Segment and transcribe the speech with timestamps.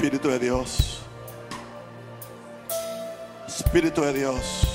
[0.00, 1.02] Espíritu de Dios.
[3.46, 4.66] Espíritu de Dios.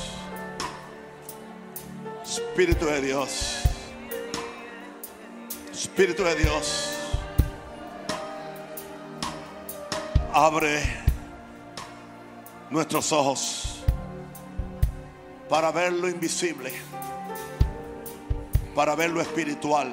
[2.23, 3.63] Espíritu de Dios.
[5.73, 6.91] Espíritu de Dios.
[10.31, 10.83] Abre
[12.69, 13.83] nuestros ojos
[15.49, 16.71] para ver lo invisible,
[18.75, 19.91] para ver lo espiritual,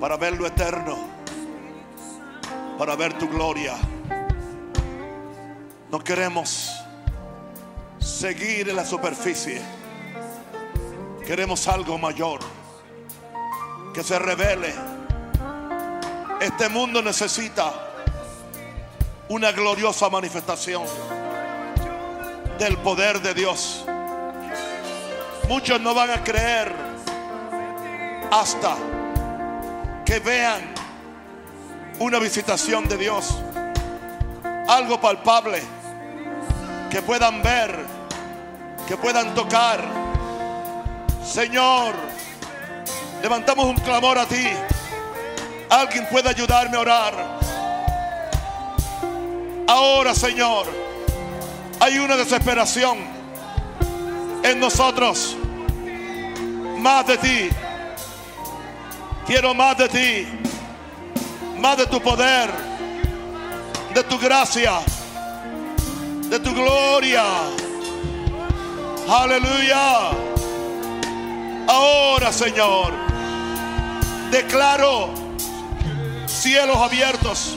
[0.00, 1.11] para ver lo eterno,
[2.78, 3.74] para ver tu gloria.
[5.90, 6.72] No queremos
[7.98, 9.60] seguir en la superficie.
[11.26, 12.40] Queremos algo mayor
[13.92, 14.74] que se revele.
[16.40, 17.72] Este mundo necesita
[19.28, 20.84] una gloriosa manifestación
[22.58, 23.84] del poder de Dios.
[25.48, 26.72] Muchos no van a creer
[28.30, 28.76] hasta
[30.04, 30.71] que vean
[32.02, 33.32] una visitación de Dios.
[34.68, 35.62] Algo palpable
[36.90, 37.78] que puedan ver,
[38.88, 39.80] que puedan tocar.
[41.24, 41.94] Señor,
[43.22, 44.48] levantamos un clamor a ti.
[45.70, 47.38] Alguien puede ayudarme a orar.
[49.68, 50.66] Ahora, Señor,
[51.78, 52.98] hay una desesperación
[54.42, 55.36] en nosotros.
[56.78, 57.48] Más de ti.
[59.24, 60.41] Quiero más de ti.
[61.62, 62.50] Más de tu poder.
[63.94, 64.80] De tu gracia.
[66.28, 67.24] De tu gloria.
[69.08, 70.10] Aleluya.
[71.68, 72.92] Ahora, Señor,
[74.30, 75.08] declaro
[76.26, 77.56] cielos abiertos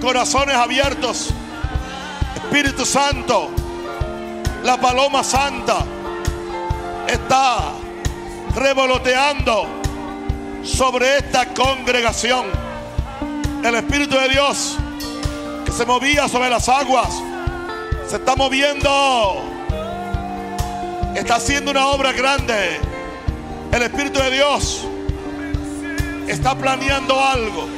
[0.00, 1.30] corazones abiertos.
[2.36, 3.50] Espíritu Santo,
[4.62, 5.78] la paloma santa
[7.08, 7.72] está
[8.54, 9.66] revoloteando
[10.62, 12.65] sobre esta congregación.
[13.64, 14.76] El Espíritu de Dios
[15.64, 17.08] que se movía sobre las aguas
[18.08, 19.42] se está moviendo.
[21.14, 22.78] Está haciendo una obra grande.
[23.72, 24.84] El Espíritu de Dios
[26.28, 27.76] está planeando algo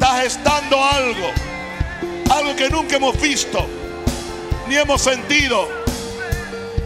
[0.00, 1.28] está gestando algo,
[2.30, 3.66] algo que nunca hemos visto,
[4.66, 5.68] ni hemos sentido,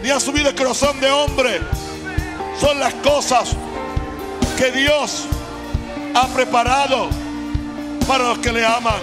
[0.03, 1.61] ni ha subido el corazón de hombre.
[2.59, 3.53] Son las cosas
[4.57, 5.25] que Dios
[6.13, 7.07] ha preparado
[8.07, 8.99] para los que le aman.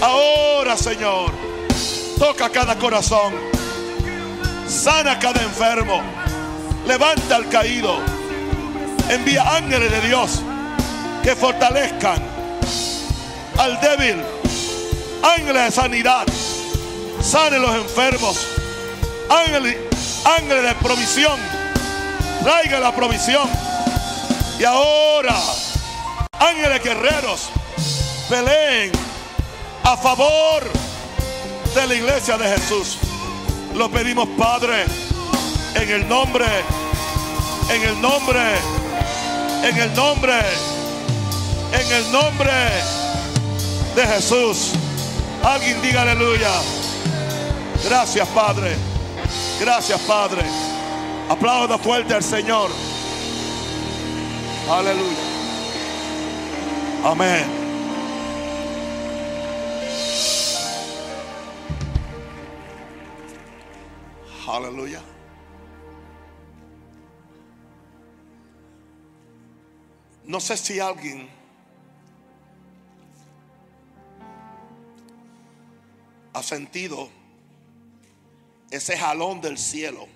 [0.00, 1.32] Ahora, Señor,
[2.18, 3.34] toca cada corazón,
[4.68, 6.02] sana cada enfermo,
[6.86, 7.98] levanta al caído,
[9.08, 10.42] envía ángeles de Dios
[11.22, 12.22] que fortalezcan
[13.58, 14.22] al débil.
[15.22, 16.26] Ángeles de sanidad.
[17.22, 18.46] Sane los enfermos.
[19.30, 19.76] Ángeles,
[20.24, 21.40] ángeles de provisión.
[22.42, 23.48] Traiga la provisión.
[24.58, 25.34] Y ahora,
[26.38, 27.48] ángeles guerreros,
[28.28, 28.92] peleen
[29.82, 30.62] a favor
[31.74, 32.98] de la iglesia de Jesús.
[33.74, 34.84] Lo pedimos, Padre,
[35.74, 36.46] en el nombre,
[37.70, 38.40] en el nombre,
[39.64, 40.38] en el nombre,
[41.72, 42.52] en el nombre
[43.94, 44.72] de Jesús.
[45.42, 46.52] Alguien diga aleluya.
[47.84, 48.76] Gracias, Padre.
[49.60, 50.42] Gracias, Padre.
[51.28, 52.70] Aplauda fuerte al Señor.
[54.70, 55.18] Aleluya.
[57.04, 57.63] Amén.
[64.46, 65.02] Aleluya.
[70.24, 71.28] No sé si alguien
[76.34, 77.08] ha sentido
[78.70, 80.06] ese jalón del cielo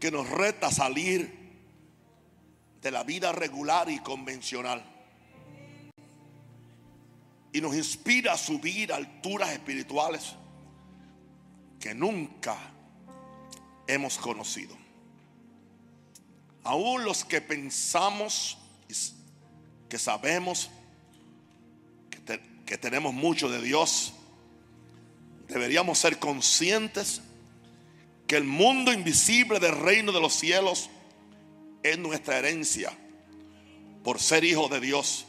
[0.00, 1.42] que nos reta a salir
[2.80, 4.82] de la vida regular y convencional
[7.52, 10.36] y nos inspira a subir a alturas espirituales
[11.82, 12.56] que nunca
[13.88, 14.76] hemos conocido.
[16.62, 18.56] Aún los que pensamos
[19.88, 20.70] que sabemos
[22.64, 24.12] que tenemos mucho de Dios,
[25.48, 27.20] deberíamos ser conscientes
[28.28, 30.88] que el mundo invisible del reino de los cielos
[31.82, 32.96] es nuestra herencia
[34.04, 35.26] por ser hijos de Dios.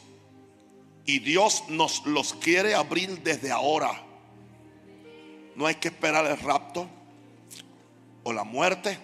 [1.04, 4.03] Y Dios nos los quiere abrir desde ahora.
[5.56, 6.88] No hay que esperar el rapto
[8.22, 8.98] o la muerte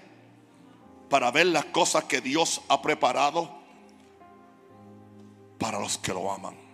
[1.09, 3.51] para ver las cosas que Dios ha preparado
[5.59, 6.71] para los que lo aman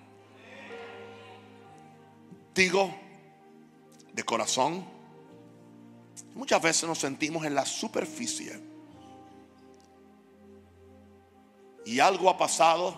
[2.57, 2.93] digo
[4.15, 4.85] de corazón,
[6.35, 8.59] muchas veces nos sentimos en la superficie.
[11.85, 12.97] Y algo ha pasado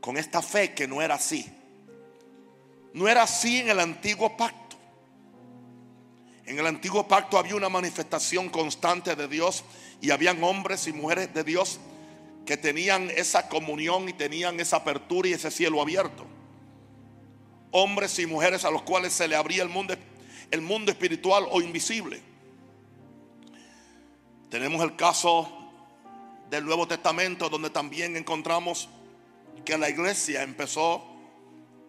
[0.00, 1.50] con esta fe que no era así.
[2.92, 4.61] No era así en el antiguo pacto.
[6.44, 9.64] En el antiguo pacto había una manifestación constante de Dios
[10.00, 11.78] y habían hombres y mujeres de Dios
[12.44, 16.26] que tenían esa comunión y tenían esa apertura y ese cielo abierto.
[17.70, 19.94] Hombres y mujeres a los cuales se le abría el mundo,
[20.50, 22.20] el mundo espiritual o invisible.
[24.50, 25.48] Tenemos el caso
[26.50, 28.88] del Nuevo Testamento donde también encontramos
[29.64, 31.02] que la iglesia empezó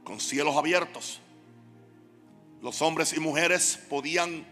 [0.04, 1.23] con cielos abiertos.
[2.64, 4.48] Los hombres y mujeres podían,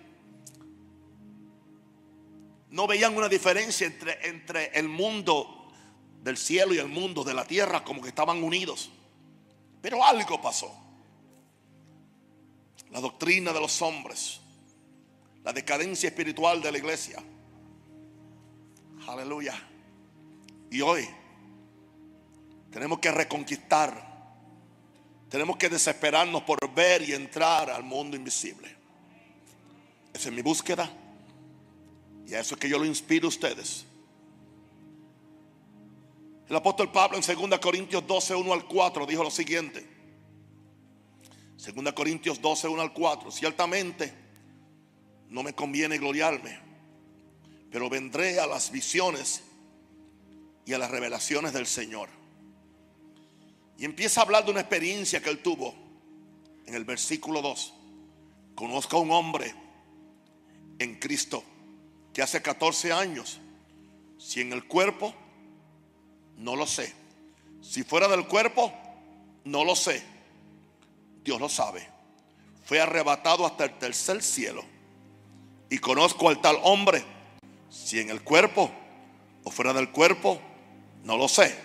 [2.69, 5.71] no veían una diferencia entre, entre el mundo
[6.21, 8.91] del cielo y el mundo de la tierra, como que estaban unidos.
[9.81, 10.77] Pero algo pasó.
[12.89, 14.41] La doctrina de los hombres,
[15.45, 17.23] la decadencia espiritual de la iglesia.
[19.07, 19.55] Aleluya.
[20.69, 21.07] Y hoy
[22.71, 24.10] tenemos que reconquistar
[25.31, 28.75] tenemos que desesperarnos por ver y entrar al mundo invisible.
[30.13, 30.91] Esa es mi búsqueda.
[32.27, 33.85] Y a eso es que yo lo inspiro a ustedes.
[36.49, 39.87] El apóstol Pablo en 2 Corintios 12, 1 al 4 dijo lo siguiente.
[41.65, 43.31] 2 Corintios 12, 1 al 4.
[43.31, 44.13] Ciertamente
[45.29, 46.59] no me conviene gloriarme,
[47.71, 49.43] pero vendré a las visiones
[50.65, 52.20] y a las revelaciones del Señor.
[53.81, 55.73] Y empieza a hablar de una experiencia que él tuvo
[56.67, 57.73] en el versículo 2.
[58.53, 59.55] Conozco a un hombre
[60.77, 61.43] en Cristo
[62.13, 63.39] que hace 14 años,
[64.19, 65.15] si en el cuerpo,
[66.37, 66.93] no lo sé.
[67.63, 68.71] Si fuera del cuerpo,
[69.45, 70.03] no lo sé.
[71.23, 71.81] Dios lo sabe.
[72.63, 74.63] Fue arrebatado hasta el tercer cielo.
[75.71, 77.03] Y conozco al tal hombre,
[77.71, 78.69] si en el cuerpo
[79.43, 80.39] o fuera del cuerpo,
[81.03, 81.57] no lo sé.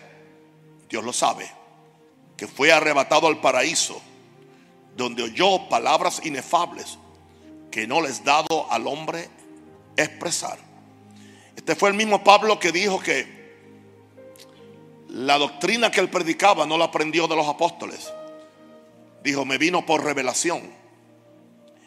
[0.88, 1.65] Dios lo sabe
[2.36, 4.00] que fue arrebatado al paraíso,
[4.96, 6.98] donde oyó palabras inefables
[7.70, 9.28] que no les dado al hombre
[9.96, 10.58] expresar.
[11.54, 13.36] Este fue el mismo Pablo que dijo que
[15.08, 18.12] la doctrina que él predicaba no la aprendió de los apóstoles.
[19.22, 20.70] Dijo, me vino por revelación.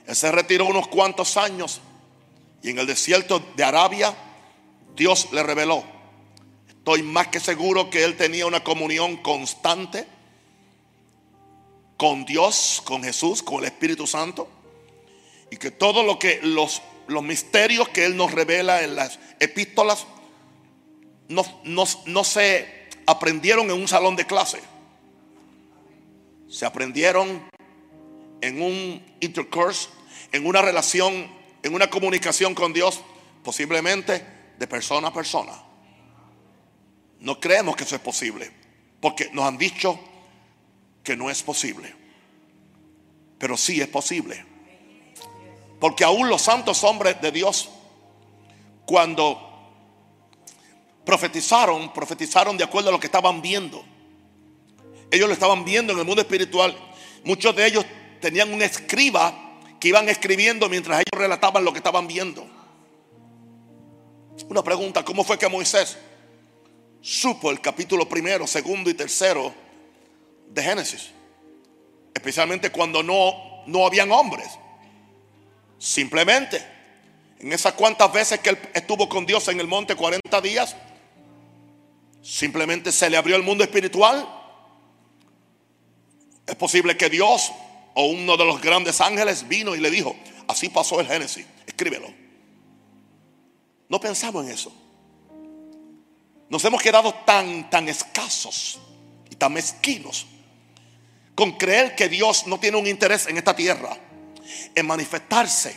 [0.06, 1.81] Él se retiró unos cuantos años
[2.62, 4.16] y en el desierto de Arabia
[4.95, 5.84] Dios le reveló.
[6.68, 10.07] Estoy más que seguro que él tenía una comunión constante
[12.00, 14.50] con Dios, con Jesús, con el Espíritu Santo.
[15.51, 20.07] Y que todo lo que los, los misterios que Él nos revela en las epístolas
[21.28, 24.62] no, no se aprendieron en un salón de clase.
[26.48, 27.50] Se aprendieron
[28.40, 29.90] en un intercourse,
[30.31, 31.30] en una relación,
[31.63, 33.02] en una comunicación con Dios,
[33.44, 34.25] posiblemente
[34.57, 35.52] de persona a persona.
[37.19, 38.50] No creemos que eso es posible,
[39.02, 40.00] porque nos han dicho
[41.09, 41.91] que no es posible.
[43.39, 44.45] Pero sí es posible.
[45.79, 47.67] Porque aún los santos hombres de Dios,
[48.85, 49.41] cuando
[51.03, 53.83] profetizaron, profetizaron de acuerdo a lo que estaban viendo.
[55.09, 56.77] Ellos lo estaban viendo en el mundo espiritual.
[57.23, 57.88] Muchos de ellos
[58.21, 62.45] tenían un escriba que iban escribiendo mientras ellos relataban lo que estaban viendo.
[64.47, 65.97] Una pregunta, ¿cómo fue que Moisés
[67.01, 69.69] supo el capítulo primero, segundo y tercero
[70.49, 71.11] de Génesis.
[72.13, 74.47] Especialmente cuando no, no habían hombres.
[75.77, 76.61] Simplemente,
[77.39, 80.75] en esas cuantas veces que él estuvo con Dios en el monte 40 días,
[82.21, 84.27] simplemente se le abrió el mundo espiritual.
[86.45, 87.51] Es posible que Dios
[87.94, 90.15] o uno de los grandes ángeles vino y le dijo,
[90.47, 92.13] así pasó el Génesis, escríbelo.
[93.87, 94.71] No pensamos en eso.
[96.49, 98.79] Nos hemos quedado tan, tan escasos
[99.29, 100.25] y tan mezquinos
[101.40, 103.96] con creer que Dios no tiene un interés en esta tierra,
[104.76, 105.74] en manifestarse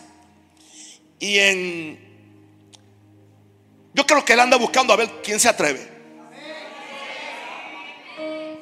[1.21, 2.13] y en...
[3.95, 5.89] Yo creo que Él anda buscando a ver quién se atreve.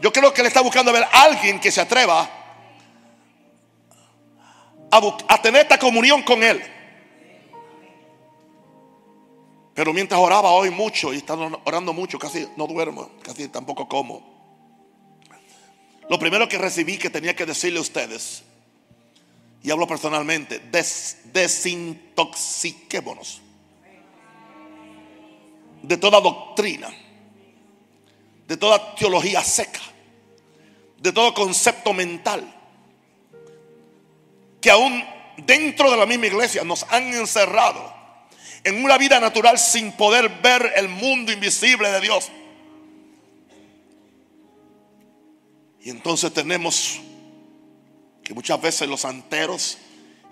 [0.02, 2.30] Yo creo que Él está buscando a ver a alguien que se atreva
[4.90, 6.62] a, tener esta comunión con Él.
[9.73, 14.39] Pero mientras oraba hoy mucho y estaba orando mucho, casi no duermo, casi tampoco como.
[16.10, 18.42] Lo primero que recibí que tenía que decirle a ustedes,
[19.62, 20.60] y hablo personalmente,
[21.32, 23.40] desintoxiquémonos
[25.82, 26.88] de toda doctrina,
[28.48, 29.78] de toda teología seca,
[30.98, 32.56] de todo concepto mental,
[34.60, 35.04] que aún
[35.36, 37.94] dentro de la misma iglesia nos han encerrado
[38.64, 42.32] en una vida natural sin poder ver el mundo invisible de Dios.
[45.82, 47.00] Y entonces tenemos
[48.22, 49.78] que muchas veces los santeros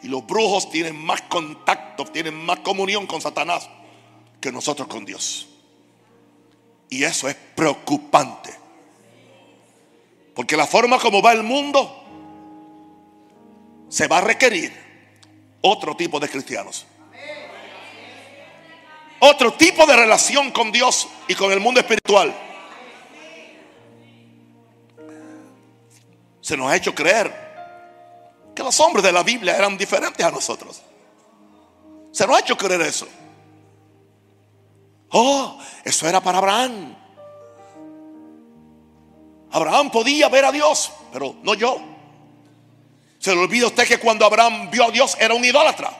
[0.03, 3.69] y los brujos tienen más contacto, tienen más comunión con Satanás
[4.41, 5.49] que nosotros con Dios.
[6.91, 8.55] Y eso es preocupante.
[10.35, 12.05] Porque la forma como va el mundo
[13.89, 14.73] se va a requerir
[15.61, 16.87] otro tipo de cristianos.
[19.21, 22.48] Otro tipo de relación con Dios y con el mundo espiritual.
[26.49, 27.31] Se nos ha hecho creer
[28.55, 30.81] que los hombres de la Biblia eran diferentes a nosotros.
[32.11, 33.07] Se nos ha hecho creer eso.
[35.11, 36.97] Oh, eso era para Abraham.
[39.51, 41.83] Abraham podía ver a Dios, pero no yo.
[43.19, 45.91] Se le olvida usted que cuando Abraham vio a Dios era un idólatra.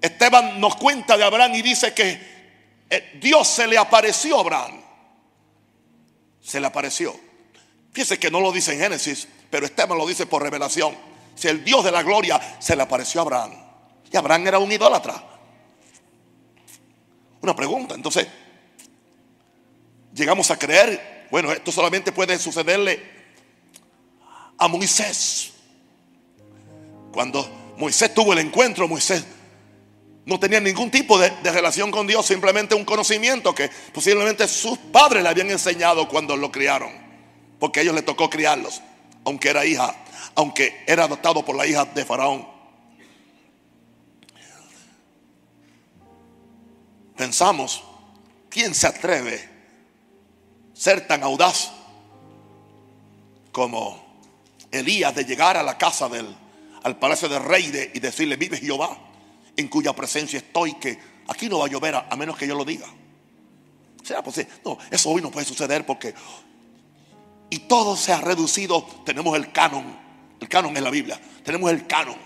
[0.00, 4.80] Esteban nos cuenta de Abraham y dice que eh, Dios se le apareció a Abraham.
[6.40, 7.27] Se le apareció.
[7.92, 10.96] Fíjese que no lo dice en Génesis, pero Esteban lo dice por revelación.
[11.34, 13.52] Si el Dios de la gloria se le apareció a Abraham.
[14.10, 15.24] Y Abraham era un idólatra.
[17.40, 18.26] Una pregunta, entonces,
[20.12, 23.00] llegamos a creer, bueno, esto solamente puede sucederle
[24.58, 25.52] a Moisés.
[27.12, 29.24] Cuando Moisés tuvo el encuentro, Moisés
[30.28, 35.22] no tenía ningún tipo de, relación con Dios, simplemente un conocimiento que posiblemente sus padres
[35.22, 36.92] le habían enseñado cuando lo criaron,
[37.58, 38.82] porque a ellos le tocó criarlos,
[39.24, 39.94] aunque era hija,
[40.34, 42.46] aunque era adoptado por la hija de Faraón.
[47.16, 47.82] Pensamos,
[48.48, 49.48] ¿quién se atreve
[50.72, 51.72] a ser tan audaz
[53.50, 54.06] como
[54.70, 56.36] Elías de llegar a la casa del,
[56.84, 58.96] al palacio del rey y decirle, vive Jehová?
[59.58, 60.96] en cuya presencia estoy, que
[61.26, 62.86] aquí no va a llover a, menos que yo lo diga.
[64.04, 64.50] ¿Será posible?
[64.64, 66.14] No, eso hoy no puede suceder porque...
[67.50, 69.96] Y todo se ha reducido, tenemos el canon,
[70.40, 72.16] el canon en la Biblia, tenemos el canon.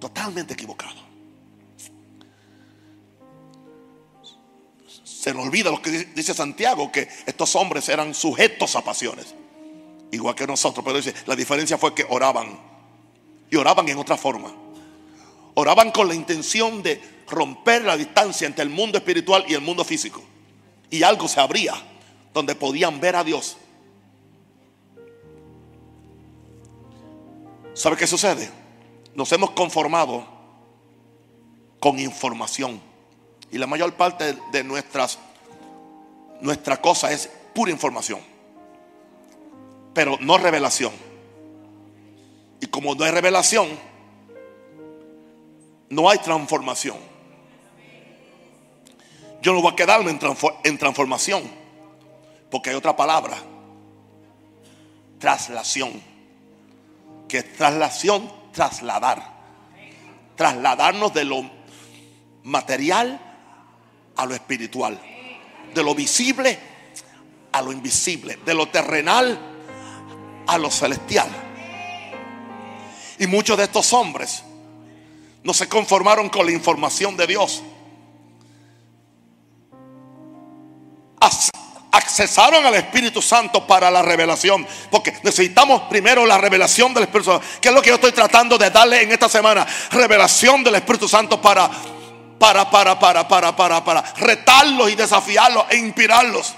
[0.00, 1.00] Totalmente equivocado.
[5.04, 9.34] Se nos olvida lo que dice Santiago, que estos hombres eran sujetos a pasiones,
[10.10, 12.58] igual que nosotros, pero dice, la diferencia fue que oraban,
[13.50, 14.52] y oraban en otra forma.
[15.54, 19.84] Oraban con la intención de romper la distancia entre el mundo espiritual y el mundo
[19.84, 20.22] físico.
[20.90, 21.91] Y algo se abría
[22.32, 23.56] donde podían ver a Dios.
[27.74, 28.50] ¿Sabe qué sucede?
[29.14, 30.26] Nos hemos conformado
[31.80, 32.80] con información.
[33.50, 35.18] Y la mayor parte de nuestras
[36.42, 38.20] nuestra cosa es pura información.
[39.94, 40.92] Pero no revelación.
[42.60, 43.68] Y como no hay revelación,
[45.88, 46.96] no hay transformación.
[49.40, 51.42] Yo no voy a quedarme en, transformación,
[52.52, 53.38] porque hay otra palabra,
[55.18, 56.02] traslación,
[57.26, 59.26] que es traslación, trasladar,
[60.36, 61.50] trasladarnos de lo
[62.42, 63.18] material
[64.16, 65.00] a lo espiritual,
[65.74, 66.58] de lo visible
[67.52, 69.38] a lo invisible, de lo terrenal
[70.46, 71.30] a lo celestial.
[73.18, 74.44] Y muchos de estos hombres
[75.42, 77.62] no se conformaron con la información de Dios.
[82.12, 84.66] Accesaron al Espíritu Santo para la revelación.
[84.90, 87.46] Porque necesitamos primero la revelación del Espíritu Santo.
[87.58, 89.66] Que es lo que yo estoy tratando de darle en esta semana.
[89.90, 91.70] Revelación del Espíritu Santo para,
[92.38, 96.54] para, para, para, para, para, para retarlos y desafiarlos e inspirarlos.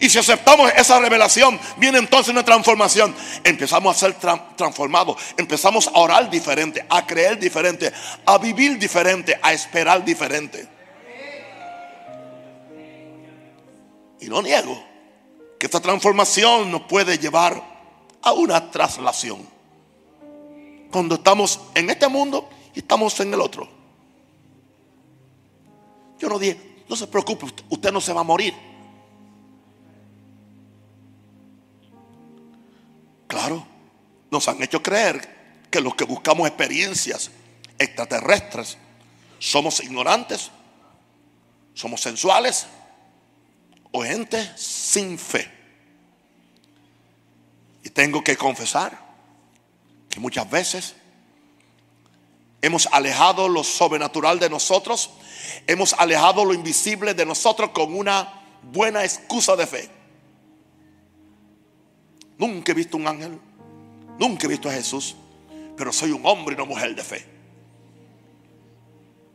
[0.00, 3.14] Y si aceptamos esa revelación, viene entonces una transformación.
[3.42, 4.14] Empezamos a ser
[4.54, 5.16] transformados.
[5.38, 7.90] Empezamos a orar diferente, a creer diferente,
[8.26, 10.68] a vivir diferente, a esperar diferente.
[14.22, 14.80] Y no niego
[15.58, 17.60] que esta transformación nos puede llevar
[18.22, 19.44] a una traslación.
[20.92, 23.68] Cuando estamos en este mundo y estamos en el otro.
[26.20, 28.54] Yo no dije, no se preocupe, usted no se va a morir.
[33.26, 33.66] Claro,
[34.30, 37.32] nos han hecho creer que los que buscamos experiencias
[37.76, 38.78] extraterrestres
[39.40, 40.52] somos ignorantes,
[41.74, 42.68] somos sensuales
[43.92, 45.50] o gente sin fe.
[47.84, 48.98] Y tengo que confesar
[50.08, 50.94] que muchas veces
[52.60, 55.10] hemos alejado lo sobrenatural de nosotros,
[55.66, 59.90] hemos alejado lo invisible de nosotros con una buena excusa de fe.
[62.38, 63.38] Nunca he visto un ángel.
[64.18, 65.14] Nunca he visto a Jesús.
[65.76, 67.24] Pero soy un hombre y una mujer de fe.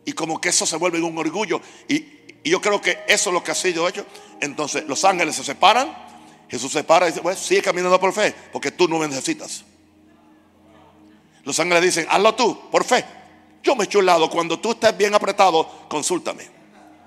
[0.06, 1.62] Y como que eso se vuelve un orgullo.
[1.88, 4.06] Y, yo creo que eso es lo que ha sido hecho.
[4.41, 6.08] Entonces los ángeles se separan.
[6.50, 9.65] Jesús se para y dice, pues sigue caminando por fe, porque tú no me necesitas.
[11.44, 13.06] Los ángeles dicen, hazlo tú, por fe.
[13.63, 16.48] Yo me echo un lado, cuando tú estés bien apretado, consúltame.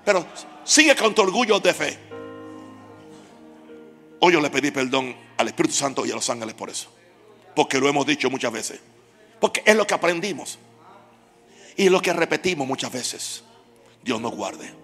[0.05, 0.25] Pero
[0.63, 1.99] sigue con tu orgullo de fe.
[4.19, 6.89] Hoy yo le pedí perdón al Espíritu Santo y a los ángeles por eso.
[7.55, 8.79] Porque lo hemos dicho muchas veces.
[9.39, 10.59] Porque es lo que aprendimos.
[11.75, 13.43] Y lo que repetimos muchas veces.
[14.03, 14.80] Dios nos guarde.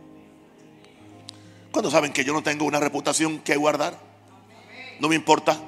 [1.71, 3.97] ¿Cuándo saben que yo no tengo una reputación que guardar?
[4.99, 5.59] No me importa.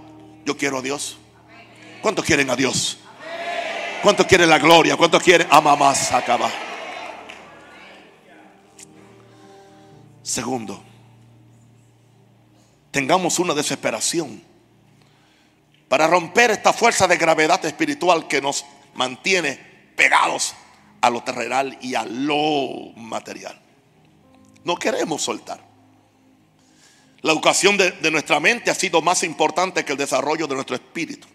[0.46, 1.18] Yo quiero a Dios.
[2.02, 2.98] ¿Cuántos quieren a Dios?
[4.02, 4.96] ¿Cuántos quieren la gloria?
[4.96, 6.50] ¿Cuántos quieren a mamá acaba?
[10.24, 10.82] Segundo,
[12.92, 14.42] tengamos una desesperación
[15.90, 18.64] para romper esta fuerza de gravedad espiritual que nos
[18.94, 19.56] mantiene
[19.96, 20.54] pegados
[21.02, 23.60] a lo terrenal y a lo material.
[24.64, 25.69] No queremos soltar.
[27.22, 31.28] La educación de, nuestra mente ha sido más importante que el desarrollo de nuestro espíritu.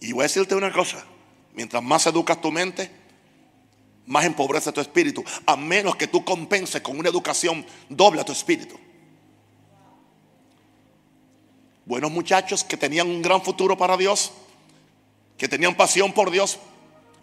[0.00, 1.04] Y voy a decirte una cosa,
[1.54, 2.90] mientras más educas tu mente,
[4.06, 8.32] más empobrece tu espíritu, a menos que tú compenses con una educación doble a tu
[8.32, 8.78] espíritu.
[11.86, 14.32] Buenos muchachos que tenían un gran futuro para Dios,
[15.36, 16.58] que tenían pasión por Dios,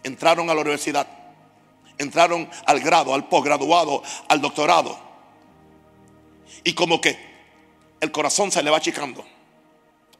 [0.04, 1.08] entraron a la universidad,
[1.98, 5.11] entraron al grado, al posgraduado, al doctorado.
[6.64, 7.18] Y como que
[8.00, 9.24] el corazón se le va achicando.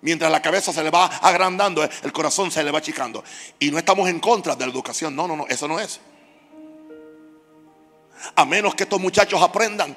[0.02, 3.22] Mientras la cabeza se le va agrandando, el corazón se le va achicando.
[3.58, 5.14] Y no estamos en contra de la educación.
[5.14, 6.00] No, no, no, eso no es.
[8.34, 9.96] A menos que estos muchachos aprendan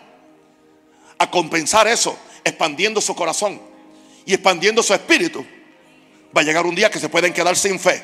[1.17, 3.59] a compensar eso, expandiendo su corazón
[4.25, 5.45] y expandiendo su espíritu.
[6.35, 8.03] Va a llegar un día que se pueden quedar sin fe.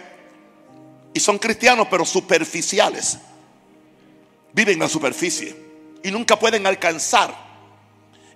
[1.14, 3.18] Y son cristianos, pero superficiales.
[4.54, 5.56] Viven en la superficie.
[6.04, 7.51] Y nunca pueden alcanzar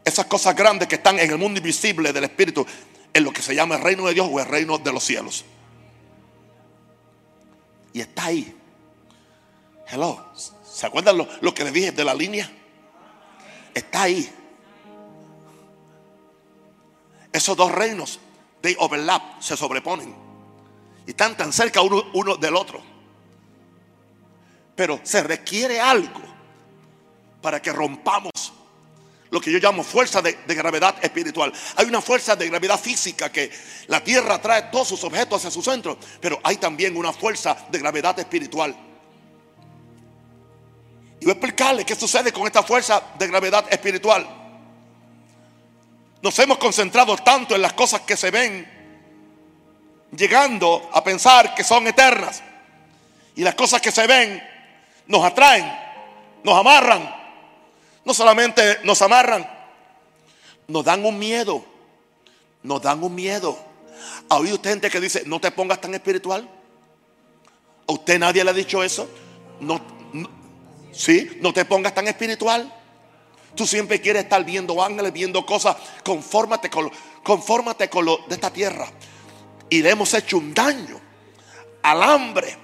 [0.06, 2.66] esas cosas grandes que están en el mundo invisible del espíritu,
[3.12, 5.44] en lo que se llama el reino de Dios o el reino de los cielos.
[7.92, 8.56] Y está ahí.
[9.88, 10.32] Hello.
[10.64, 12.52] ¿Se acuerdan lo, lo que les dije de la línea?
[13.74, 14.30] Está ahí.
[17.32, 18.20] Esos dos reinos,
[18.62, 20.16] de overlap, se sobreponen.
[21.08, 22.82] Y están tan cerca uno, uno del otro.
[24.76, 26.22] Pero se requiere algo
[27.42, 28.32] para que rompamos
[29.36, 31.52] lo que yo llamo fuerza de, gravedad espiritual.
[31.76, 33.52] Hay una fuerza de gravedad física que
[33.88, 37.78] la tierra trae todos sus objetos hacia su centro, pero hay también una fuerza de
[37.78, 38.74] gravedad espiritual.
[41.20, 44.26] Y voy a explicarle qué sucede con esta fuerza de gravedad espiritual.
[46.22, 48.66] Nos hemos concentrado tanto en las cosas que se ven,
[50.16, 52.42] llegando a pensar que son eternas.
[53.36, 54.42] Y las cosas que se ven
[55.08, 55.70] nos atraen,
[56.42, 57.25] nos amarran.
[58.06, 59.50] No solamente nos amarran,
[60.68, 61.66] nos dan un miedo.
[62.64, 63.58] Nos dan un miedo.
[64.30, 66.50] ¿Ha oído gente que dice, no te pongas tan espiritual?
[67.88, 69.10] ¿A usted nadie le ha dicho eso?
[69.60, 69.82] No,
[70.14, 70.30] no
[70.92, 71.38] ¿Sí?
[71.42, 72.72] No te pongas tan espiritual.
[73.56, 75.76] Tú siempre quieres estar viendo ángeles, viendo cosas.
[76.04, 76.90] Confórmate con,
[77.24, 78.88] confórmate con lo de esta tierra.
[79.70, 81.00] Y le hemos hecho un daño
[81.84, 82.58] al hambre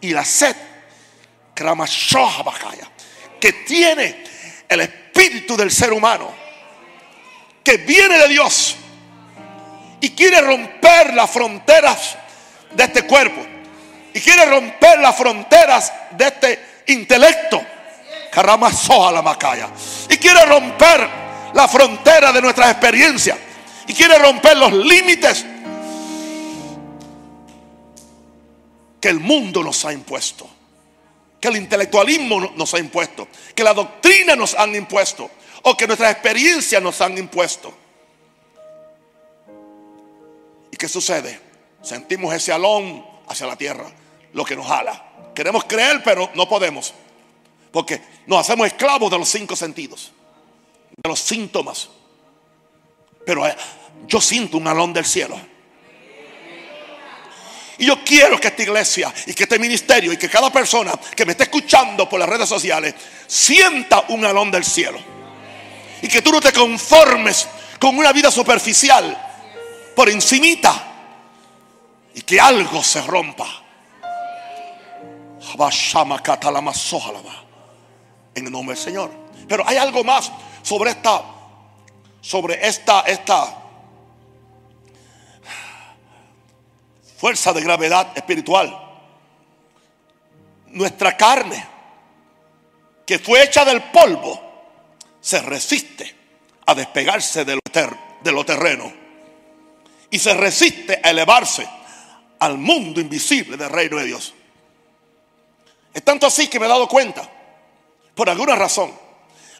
[0.00, 0.56] y la sed
[3.40, 4.24] que tiene
[4.74, 6.30] el espíritu del ser humano,
[7.62, 8.76] que viene de Dios
[10.00, 12.16] y quiere romper las fronteras
[12.72, 13.52] de este cuerpo
[14.14, 17.62] y quiere romper las fronteras de este intelecto.
[18.34, 19.68] a la macaya.
[20.08, 21.08] Y quiere romper
[21.54, 23.38] la frontera de nuestras experiencias.
[23.86, 25.44] Y quiere romper los límites
[29.00, 30.48] que el mundo nos ha impuesto.
[31.42, 33.26] Que el intelectualismo nos ha impuesto.
[33.52, 35.28] Que la doctrina nos han impuesto.
[35.62, 37.74] O que nuestras experiencias nos han impuesto.
[40.70, 41.40] ¿Y qué sucede?
[41.82, 43.90] Sentimos ese alón hacia la tierra.
[44.34, 45.32] Lo que nos jala.
[45.34, 46.94] Queremos creer, pero no podemos.
[47.72, 50.12] Porque nos hacemos esclavos de los cinco sentidos,
[51.02, 51.88] de los síntomas.
[53.26, 53.56] Pero eh,
[54.06, 55.40] yo siento un alón del cielo.
[57.78, 61.24] Y yo quiero que esta iglesia y que este ministerio y que cada persona que
[61.24, 62.94] me esté escuchando por las redes sociales
[63.26, 64.98] sienta un alón del cielo.
[66.02, 69.16] Y que tú no te conformes con una vida superficial
[69.96, 70.88] por encimita.
[72.14, 73.62] Y que algo se rompa
[78.34, 79.10] en el nombre del Señor.
[79.48, 80.30] Pero hay algo más
[80.62, 81.22] sobre esta,
[82.20, 83.61] sobre esta, esta
[87.22, 88.76] fuerza de gravedad espiritual.
[90.70, 91.64] Nuestra carne,
[93.06, 94.42] que fue hecha del polvo,
[95.20, 96.16] se resiste
[96.66, 97.96] a despegarse de lo, ter-
[98.44, 98.92] terreno
[100.10, 101.64] y se resiste a elevarse
[102.40, 104.34] al mundo invisible del reino de Dios.
[105.94, 107.22] Es tanto así que me he dado cuenta,
[108.16, 108.92] por alguna razón,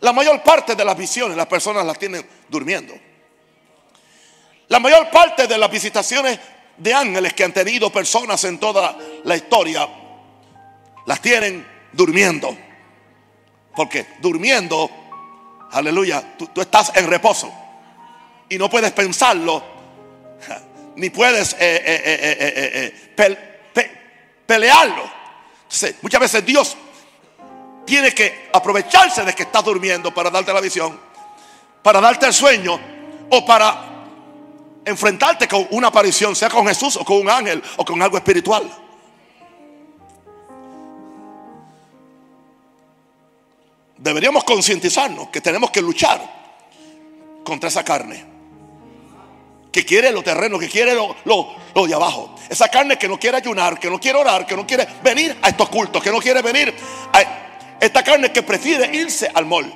[0.00, 2.92] la mayor parte de las visiones las personas las tienen durmiendo.
[4.66, 6.40] La mayor parte de las visitaciones
[6.76, 9.88] de ángeles que han tenido personas en toda la historia
[11.06, 12.56] las tienen durmiendo.
[13.74, 14.90] Porque durmiendo,
[15.72, 17.52] aleluya, tú, estás en reposo
[18.48, 19.62] y no puedes pensarlo,
[20.96, 23.38] ni puedes pel-
[23.72, 23.90] pe-
[24.46, 25.10] pelearlo.
[26.02, 26.76] Muchas veces Dios
[27.86, 31.00] tiene que aprovecharse de que estás durmiendo para darte la visión,
[31.82, 32.78] para darte el sueño
[33.30, 33.91] o para
[34.84, 38.70] enfrentarte con una aparición, sea con Jesús o con un ángel o con algo espiritual.
[43.98, 46.20] Deberíamos concientizarnos que tenemos que luchar
[47.44, 48.24] contra esa carne.
[49.70, 52.34] Que quiere lo terreno, que quiere lo, lo- de abajo.
[52.48, 55.48] Esa carne que no quiere ayunar, que no quiere orar, que no quiere venir a
[55.48, 56.74] estos cultos, que no quiere venir
[57.80, 59.72] esta carne que prefiere irse al mall.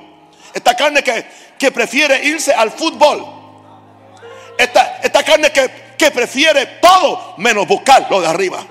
[0.52, 1.24] Esta carne que,
[1.58, 3.24] que prefiere irse al fútbol.
[4.58, 4.85] Esta
[5.26, 8.66] carne que, que prefiere todo menos buscar lo de arriba.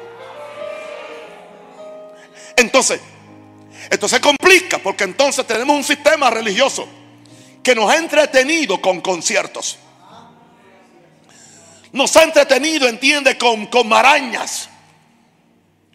[2.55, 2.99] Entonces,
[3.89, 6.87] esto se complica porque entonces tenemos un sistema religioso
[7.61, 9.77] que nos ha entretenido con conciertos.
[11.91, 14.69] Nos ha entretenido, entiende, con, con marañas,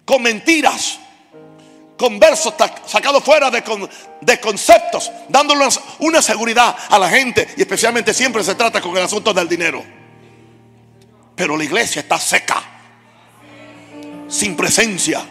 [0.05, 0.99] con mentiras,
[1.97, 2.55] con versos
[2.87, 3.63] sacados fuera de,
[4.21, 9.05] de conceptos, dándoles una seguridad a la gente y especialmente siempre se trata con el
[9.05, 10.00] asunto del dinero.
[11.41, 12.63] Pero la iglesia está seca,
[14.29, 15.23] sin presencia,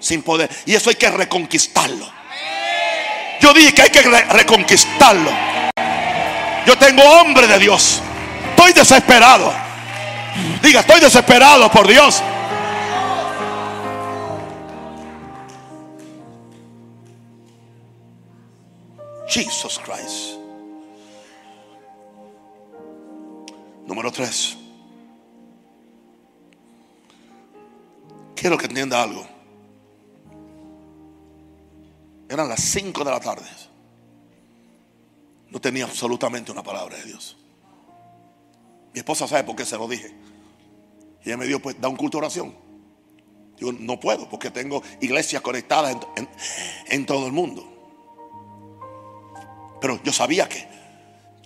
[0.00, 0.50] sin poder.
[0.66, 2.04] Y eso hay que reconquistarlo.
[3.40, 5.30] Yo dije que hay que re- reconquistarlo.
[6.66, 8.02] Yo tengo hambre de Dios.
[8.50, 9.54] Estoy desesperado.
[10.64, 12.20] Diga, estoy desesperado por Dios.
[19.28, 20.38] Jesus Christ.
[23.86, 24.56] Número tres.
[28.36, 29.26] Quiero que entienda algo.
[32.28, 33.46] Eran las 5 de la tarde.
[35.50, 37.36] No tenía absolutamente una palabra de Dios.
[38.92, 40.14] Mi esposa sabe por qué se lo dije.
[41.24, 42.54] Y ella me dijo, pues da un culto de oración.
[43.58, 46.28] Digo, no puedo porque tengo iglesias conectadas en, en-
[46.88, 47.72] en todo el mundo.
[49.80, 50.66] Pero yo sabía que,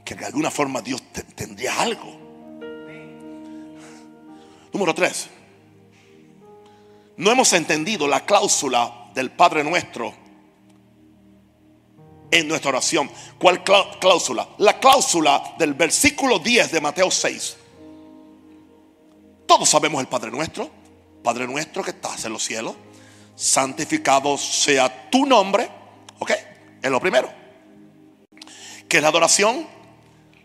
[0.04, 2.18] que de alguna forma Dios te- tendría algo.
[4.72, 5.28] Número tres.
[7.20, 10.14] No hemos entendido la cláusula del Padre Nuestro
[12.30, 13.10] en nuestra oración.
[13.38, 14.48] ¿Cuál clá- cláusula?
[14.56, 17.56] La cláusula del versículo 10 de Mateo 6.
[19.46, 20.70] Todos sabemos el Padre Nuestro.
[21.22, 22.74] Padre Nuestro que estás en los cielos.
[23.36, 25.68] Santificado sea tu nombre.
[26.20, 26.30] ¿Ok?
[26.80, 27.30] Es lo primero.
[28.88, 29.66] Que es la adoración,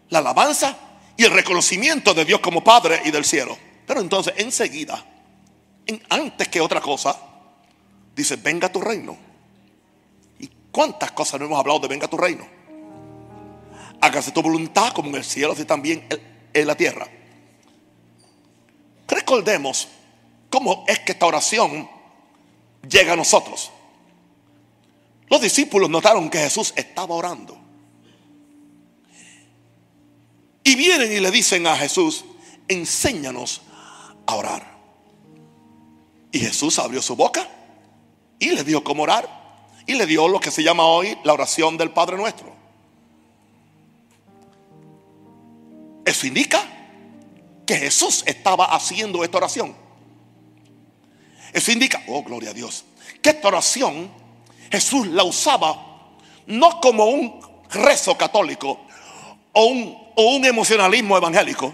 [0.10, 0.76] la alabanza
[1.16, 3.58] y el reconocimiento de Dios como Padre y del cielo.
[3.88, 5.15] Pero entonces enseguida, en-
[6.10, 7.16] antes que otra cosa,
[8.16, 9.18] dice, venga tu reino.
[10.40, 12.48] ¿Y cuántas cosas no hemos hablado de venga tu reino?
[14.02, 16.08] Hágase tu voluntad como en el cielo, así también
[16.54, 17.08] en la tierra.
[19.08, 19.88] Recordemos
[20.50, 21.90] cómo es que esta oración
[22.88, 23.72] llega a nosotros.
[25.30, 27.58] Los discípulos notaron que Jesús estaba orando.
[30.64, 32.26] Y vienen y le dicen a Jesús,
[32.68, 33.62] enséñanos
[34.26, 34.75] a orar.
[36.36, 37.48] Y Jesús abrió su boca
[38.40, 39.26] y le dio cómo orar.
[39.86, 42.54] Y le dio lo que se llama hoy la oración del Padre Nuestro.
[46.04, 46.62] Eso indica
[47.66, 49.78] que Jesús estaba haciendo esta oración.
[51.54, 52.84] Eso indica, oh gloria a Dios,
[53.22, 54.12] que esta oración
[54.70, 56.18] Jesús la usaba
[56.48, 58.82] no como un rezo católico
[59.54, 61.74] o un, o un emocionalismo evangélico.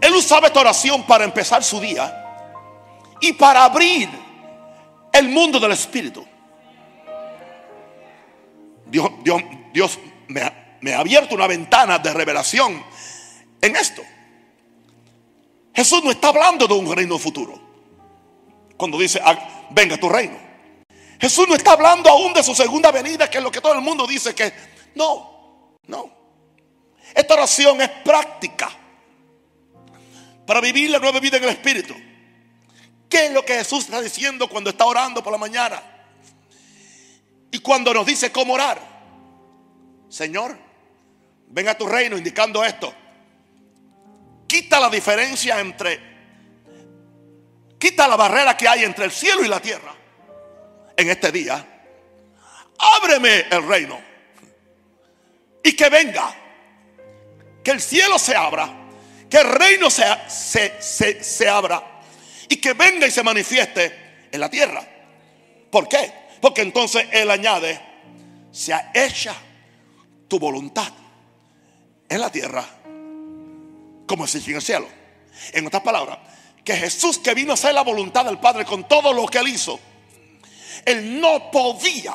[0.00, 2.22] Él usaba esta oración para empezar su día
[3.20, 4.08] y para abrir
[5.12, 6.26] el mundo del Espíritu.
[8.86, 9.98] Dios, Dios, Dios
[10.28, 12.82] me, ha, abierto una ventana de revelación
[13.60, 14.02] en esto.
[15.74, 17.60] Jesús no está hablando de un reino futuro.
[18.76, 20.38] Cuando dice, "Ah, venga tu reino.
[21.18, 23.80] Jesús no está hablando aún de su segunda venida, que es lo que todo el
[23.80, 24.52] mundo dice que
[24.94, 26.10] no, no.
[27.14, 28.70] Esta oración es práctica
[30.46, 31.94] para vivir la nueva vida en el Espíritu.
[33.08, 35.82] ¿Qué es lo que Jesús está diciendo cuando está orando por la mañana?
[37.50, 38.80] Y cuando nos dice cómo orar.
[40.08, 40.56] Señor,
[41.48, 42.92] venga a tu reino, indicando esto.
[44.46, 46.00] Quita la diferencia entre,
[47.78, 49.94] quita la barrera que hay entre el cielo y la tierra
[50.96, 51.64] en este día.
[52.78, 54.00] Ábreme el reino
[55.62, 56.34] y que venga,
[57.64, 58.68] que el cielo se abra,
[59.28, 61.95] que el reino se, se, se abra
[62.48, 64.86] y que venga y se manifieste en la tierra.
[65.70, 66.12] ¿Por qué?
[66.40, 67.80] Porque entonces Él añade,
[68.52, 69.34] se ha hecha
[70.28, 70.92] tu voluntad
[72.08, 72.64] en la tierra
[74.06, 74.88] como es en el cielo.
[75.52, 76.18] En otras palabras,
[76.64, 79.48] que Jesús que vino a hacer la voluntad del Padre con todo lo que Él
[79.48, 79.78] hizo,
[80.84, 82.14] Él no podía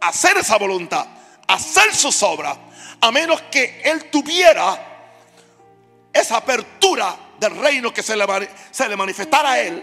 [0.00, 1.06] hacer esa voluntad,
[1.46, 2.58] hacer sus obras,
[3.00, 4.86] a menos que Él tuviera
[6.12, 9.82] esa apertura del reino que se le, manifestara a Él.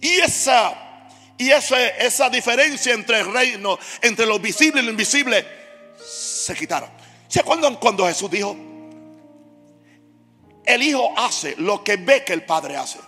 [0.00, 1.08] Y esa,
[1.38, 5.46] y esa, esa diferencia entre el reino, entre lo visible y lo invisible,
[5.98, 6.90] se quitaron.
[7.26, 8.54] ¿Se acuerdan cuando Jesús dijo?
[10.64, 12.98] El Hijo hace lo que ve que el Padre hace.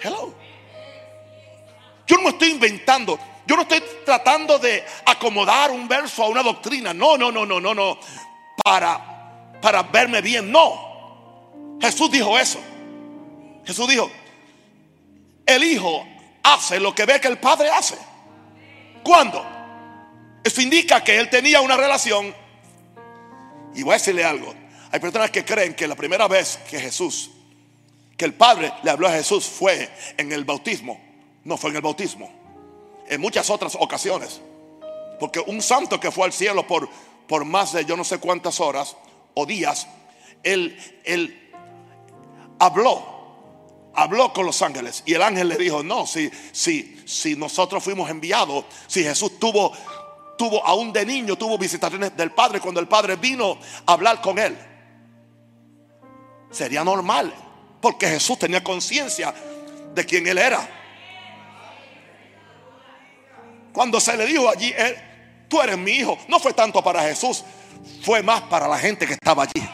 [0.00, 0.34] Hello.
[2.06, 3.18] Yo no estoy inventando.
[3.46, 6.92] Yo no estoy tratando de acomodar un verso a una doctrina.
[6.92, 7.98] No, no, no, no, no, no.
[8.62, 10.52] Para, para verme bien.
[10.52, 10.91] No.
[11.82, 12.60] Jesús dijo eso.
[13.66, 14.08] Jesús dijo,
[15.44, 16.06] el Hijo
[16.44, 17.96] hace lo que ve que el Padre hace.
[19.02, 19.44] ¿Cuándo?
[20.44, 22.32] Eso indica que él tenía una relación.
[23.74, 24.54] Y voy a decirle algo.
[24.92, 27.32] Hay personas que creen que la primera vez que Jesús,
[28.16, 31.00] que el Padre le habló a Jesús fue en el bautismo.
[31.42, 32.30] No fue en el bautismo.
[33.08, 34.40] En muchas otras ocasiones.
[35.18, 36.88] Porque un santo que fue al cielo por,
[37.26, 38.96] por más de yo no sé cuántas horas
[39.34, 39.88] o días,
[40.44, 41.41] él, él
[42.62, 43.12] habló
[43.94, 48.10] habló con los ángeles y el ángel le dijo, no, si, si, si nosotros fuimos
[48.10, 49.72] enviados, si Jesús tuvo,
[50.38, 54.38] tuvo, aún de niño, tuvo visitaciones del Padre cuando el Padre vino a hablar con
[54.38, 54.56] él.
[56.50, 57.32] Sería normal,
[57.80, 59.34] porque Jesús tenía conciencia
[59.94, 60.68] de quién él era.
[63.72, 64.96] Cuando se le dijo allí, él,
[65.48, 67.42] tú eres mi hijo, no fue tanto para Jesús,
[68.02, 69.66] fue más para la gente que estaba allí.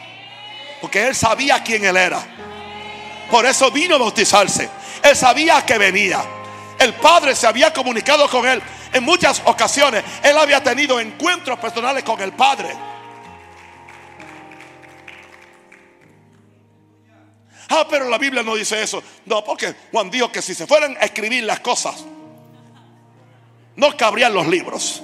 [0.81, 2.48] Porque él sabía quién él era.
[3.29, 4.69] Por eso vino a bautizarse.
[5.03, 6.23] Él sabía que venía.
[6.79, 8.61] El Padre se había comunicado con él
[8.93, 10.03] en muchas ocasiones.
[10.23, 12.69] Él había tenido encuentros personales con el Padre.
[17.69, 19.03] Ah, pero la Biblia no dice eso.
[19.25, 22.03] No, porque Juan dijo que si se fueran a escribir las cosas,
[23.75, 25.03] no cabrían los libros.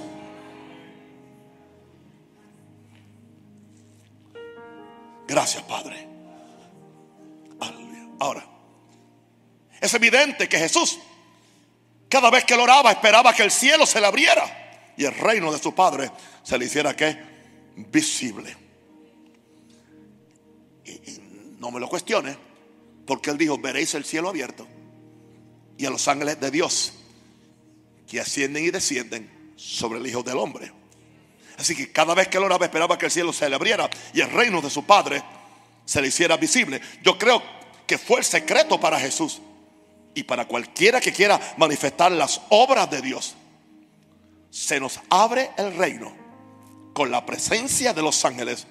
[5.28, 6.05] Gracias, Padre.
[8.18, 8.46] Ahora,
[9.80, 10.98] es evidente que Jesús,
[12.08, 15.52] cada vez que él oraba, esperaba que el cielo se le abriera y el reino
[15.52, 16.10] de su Padre
[16.42, 17.16] se le hiciera que
[17.76, 18.56] visible.
[20.84, 21.20] Y,
[21.58, 22.36] no me lo cuestione,
[23.06, 24.66] porque él dijo: Veréis el cielo abierto
[25.76, 26.94] y a los ángeles de Dios
[28.08, 30.72] que ascienden y descienden sobre el Hijo del Hombre.
[31.58, 34.20] Así que cada vez que él oraba, esperaba que el cielo se le abriera y
[34.20, 35.22] el reino de su Padre
[35.84, 36.80] se le hiciera visible.
[37.02, 37.42] Yo creo
[37.86, 39.40] que fue el secreto para Jesús
[40.14, 43.34] y para cualquiera que quiera manifestar las obras de Dios.
[44.50, 46.12] Se nos abre el reino
[46.94, 48.66] con la presencia de los ángeles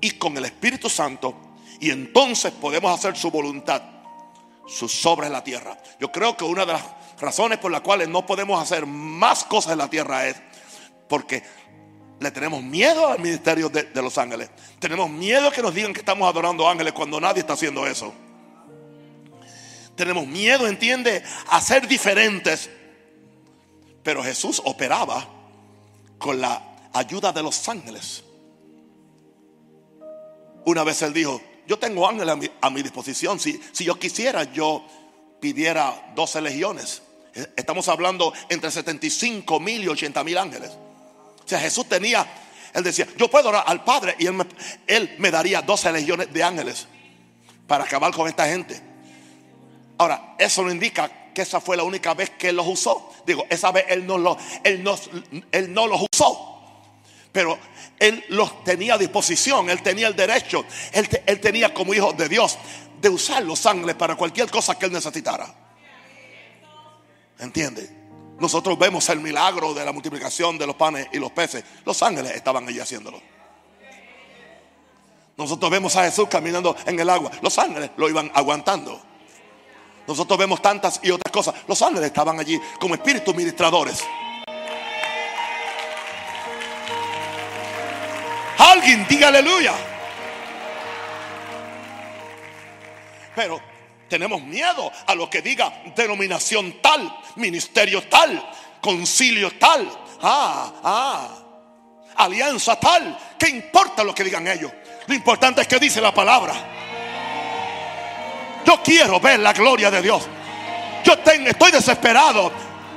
[0.00, 1.34] y con el Espíritu Santo
[1.80, 3.82] y entonces podemos hacer su voluntad,
[4.66, 5.78] sus obras en la tierra.
[5.98, 6.82] Yo creo que una de las
[7.18, 10.36] razones por las cuales no podemos hacer más cosas en la tierra es
[11.08, 11.42] porque
[12.20, 14.50] le tenemos miedo al ministerio de, de, los ángeles.
[14.78, 18.12] Tenemos miedo que nos digan que estamos adorando ángeles cuando nadie está haciendo eso.
[19.96, 22.70] Tenemos miedo, entiende, a ser diferentes.
[24.02, 25.26] Pero Jesús operaba
[26.18, 28.24] con la ayuda de los ángeles.
[30.66, 33.38] Una vez él dijo, yo tengo ángeles a mi, disposición.
[33.38, 34.84] Si, si yo quisiera, yo
[35.40, 37.02] pidiera 12 legiones.
[37.56, 40.70] Estamos hablando entre 75 mil y 80 mil ángeles.
[41.44, 42.26] O sea, Jesús tenía,
[42.72, 44.46] él decía, yo puedo orar al Padre y él me,
[44.86, 46.86] él me daría 12 legiones de ángeles
[47.66, 48.93] para acabar con esta gente.
[49.98, 53.12] Ahora, eso no indica que esa fue la única vez que él los usó.
[53.26, 54.96] Digo, esa vez él no, lo, él no,
[55.52, 56.54] él no los usó.
[57.32, 57.58] Pero
[57.98, 62.28] él los tenía a disposición, él tenía el derecho, él, él tenía como hijo de
[62.28, 62.58] Dios
[63.00, 65.52] de usar los ángeles para cualquier cosa que él necesitara.
[67.38, 68.04] ¿Entiende?
[68.38, 71.64] Nosotros vemos el milagro de la multiplicación de los panes y los peces.
[71.84, 73.20] Los ángeles estaban allí haciéndolo.
[75.36, 77.30] Nosotros vemos a Jesús caminando en el agua.
[77.42, 79.00] Los ángeles lo iban aguantando.
[80.06, 81.54] Nosotros vemos tantas y otras cosas.
[81.66, 84.04] Los ángeles estaban allí como espíritus ministradores.
[88.58, 89.72] Alguien diga aleluya.
[93.34, 93.60] Pero
[94.08, 98.48] tenemos miedo a lo que diga denominación tal, ministerio tal,
[98.80, 99.90] concilio tal,
[100.22, 101.28] ah, ah,
[102.16, 103.18] alianza tal.
[103.38, 104.70] ¿Qué importa lo que digan ellos?
[105.06, 106.54] Lo importante es que dice la palabra.
[108.64, 110.26] Yo quiero ver la gloria de Dios.
[111.04, 112.50] Yo estoy desesperado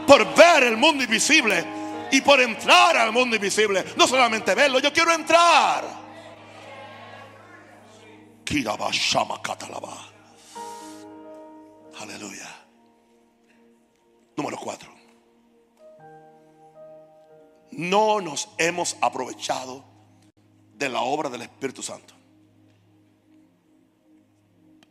[0.05, 1.65] por ver el mundo invisible
[2.11, 3.83] y por entrar al mundo invisible.
[3.97, 5.83] No solamente verlo, yo quiero entrar.
[11.99, 12.47] Aleluya.
[14.37, 14.89] Número cuatro.
[17.71, 19.83] No nos hemos aprovechado
[20.73, 22.13] de la obra del Espíritu Santo.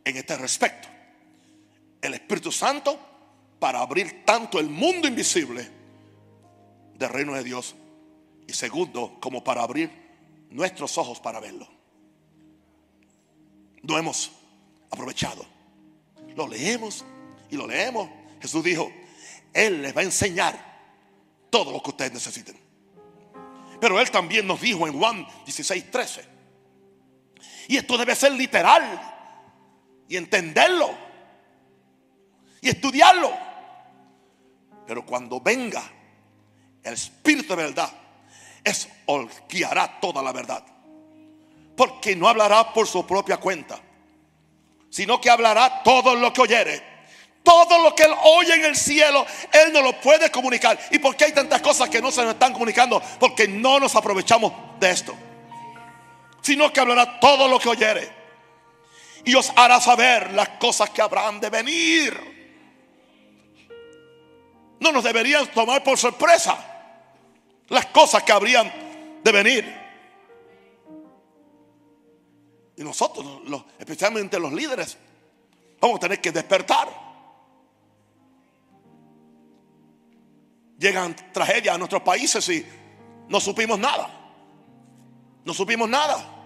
[0.07, 0.87] En este respecto,
[2.01, 2.97] el Espíritu Santo
[3.59, 5.69] para abrir tanto el mundo invisible
[6.93, 7.75] del reino de Dios
[8.47, 9.91] y segundo, como para abrir
[10.49, 11.67] nuestros ojos para verlo.
[13.81, 14.31] No hemos
[14.91, 15.45] aprovechado.
[16.37, 17.03] Lo leemos
[17.51, 18.09] y lo leemos.
[18.41, 18.89] Jesús dijo,
[19.53, 20.57] Él les va a enseñar
[21.49, 22.57] todo lo que ustedes necesiten.
[23.81, 26.25] Pero Él también nos dijo en Juan 16, 13.
[27.67, 29.15] Y esto debe ser literal
[30.07, 30.89] y entenderlo
[32.61, 33.31] y estudiarlo.
[34.85, 35.83] Pero cuando venga
[36.83, 37.91] el Espíritu de verdad,
[38.63, 38.87] es
[39.49, 40.63] guiará toda la verdad.
[41.75, 43.79] Porque no hablará por su propia cuenta,
[44.89, 46.97] sino que hablará todo lo que oyere.
[47.43, 50.77] Todo lo que él oye en el cielo, él no lo puede comunicar.
[50.91, 53.01] ¿Y por qué hay tantas cosas que no se nos están comunicando?
[53.19, 55.15] Porque no nos aprovechamos de esto.
[56.41, 58.16] Sino que hablará todo lo que oyere.
[59.25, 62.37] Y os hará saber las cosas que habrán de venir
[64.79, 66.57] no nos deberían tomar por sorpresa
[67.69, 68.71] las cosas que habrían
[69.23, 69.87] de venir.
[72.77, 73.25] Y nosotros,
[73.79, 74.97] especialmente los líderes,
[75.81, 76.87] vamos a tener que despertar.
[80.77, 82.65] Llegan tragedias a nuestros países y
[83.27, 84.09] no supimos nada.
[85.43, 86.36] No supimos nada.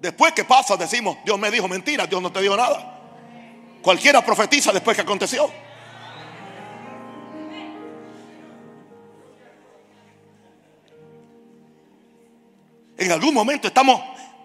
[0.00, 2.98] Después que pasa decimos, Dios me dijo mentira, Dios no te dijo nada.
[3.82, 5.50] Cualquiera profetiza después que aconteció.
[13.00, 13.98] en algún momento estamos,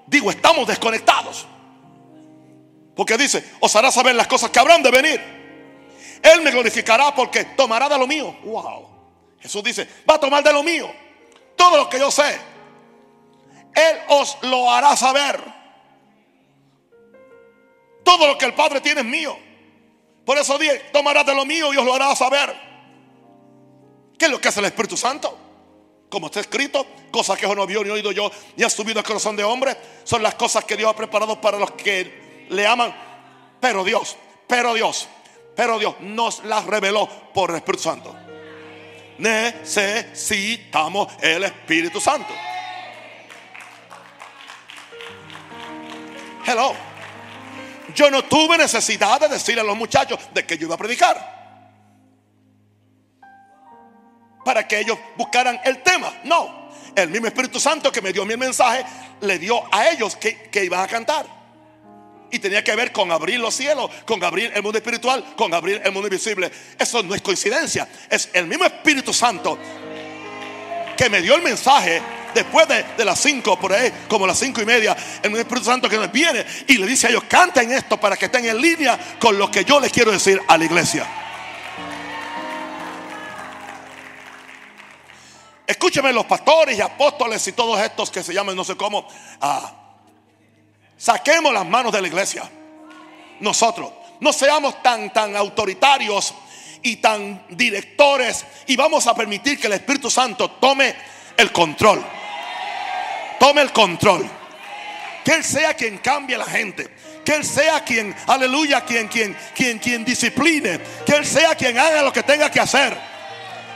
[0.08, 1.46] digo, estamos desconectados.
[2.96, 5.22] Porque dice, os hará saber las cosas que habrán de venir.
[6.24, 8.34] Él me glorificará porque tomará de lo mío.
[8.46, 8.88] Wow.
[9.42, 10.90] Jesús dice, va a tomar de lo mío.
[11.58, 12.40] Todo lo que yo sé.
[13.76, 15.40] Él os lo hará saber.
[18.04, 19.38] Todo lo que el Padre tiene es mío.
[20.26, 22.56] Por eso dije, tomará de lo mío y os lo hará saber.
[24.18, 25.46] ¿Qué es lo que hace el Espíritu Santo?
[26.16, 29.36] como está escrito, cosas que no vio ni oído yo, ni ha subido al corazón
[29.36, 32.96] de hombre, son las cosas que Dios ha preparado para los que le aman.
[33.60, 34.16] Pero Dios,
[34.48, 35.10] pero Dios,
[35.58, 38.16] pero Dios nos las reveló por el Espíritu Santo.
[39.18, 42.34] Necesitamos el Espíritu Santo.
[46.46, 46.74] Hello.
[47.96, 51.36] Yo no tuve necesidad de decirle a los muchachos de que yo iba a predicar.
[54.46, 56.14] para que ellos buscaran el tema.
[56.24, 58.86] No, el mismo Espíritu Santo que me dio mi mensaje
[59.22, 61.26] le dio a ellos que, que iban a cantar.
[62.32, 65.82] Y tenía que ver con abrir los cielos, con abrir el mundo espiritual, con abrir
[65.84, 66.52] el mundo invisible.
[66.78, 67.88] Eso no es coincidencia.
[68.10, 69.58] Es el mismo Espíritu Santo
[70.96, 72.02] que me dio el mensaje
[72.34, 74.96] después de, de las cinco, por ahí, como las cinco y media.
[75.22, 78.26] El Espíritu Santo que nos viene y le dice a ellos: canten esto para que
[78.26, 81.08] estén en línea con lo que yo les quiero decir a la iglesia.
[85.68, 89.08] Escúcheme los pastores y apóstoles y todos estos que se llaman no sé cómo.
[89.42, 89.72] Ah,
[90.96, 92.50] saquemos las manos de la iglesia.
[93.40, 93.92] Nosotros.
[94.20, 96.34] No seamos tan, tan autoritarios
[96.86, 100.96] y tan directores y vamos a permitir que el Espíritu Santo tome
[101.36, 102.06] el control.
[103.40, 104.30] Tome el control.
[105.24, 106.88] Que Él sea quien cambie la gente.
[107.26, 110.80] Que Él sea quien, aleluya, quien, quien, quien, quien discipline.
[111.04, 112.96] Que Él sea quien haga lo que tenga que hacer.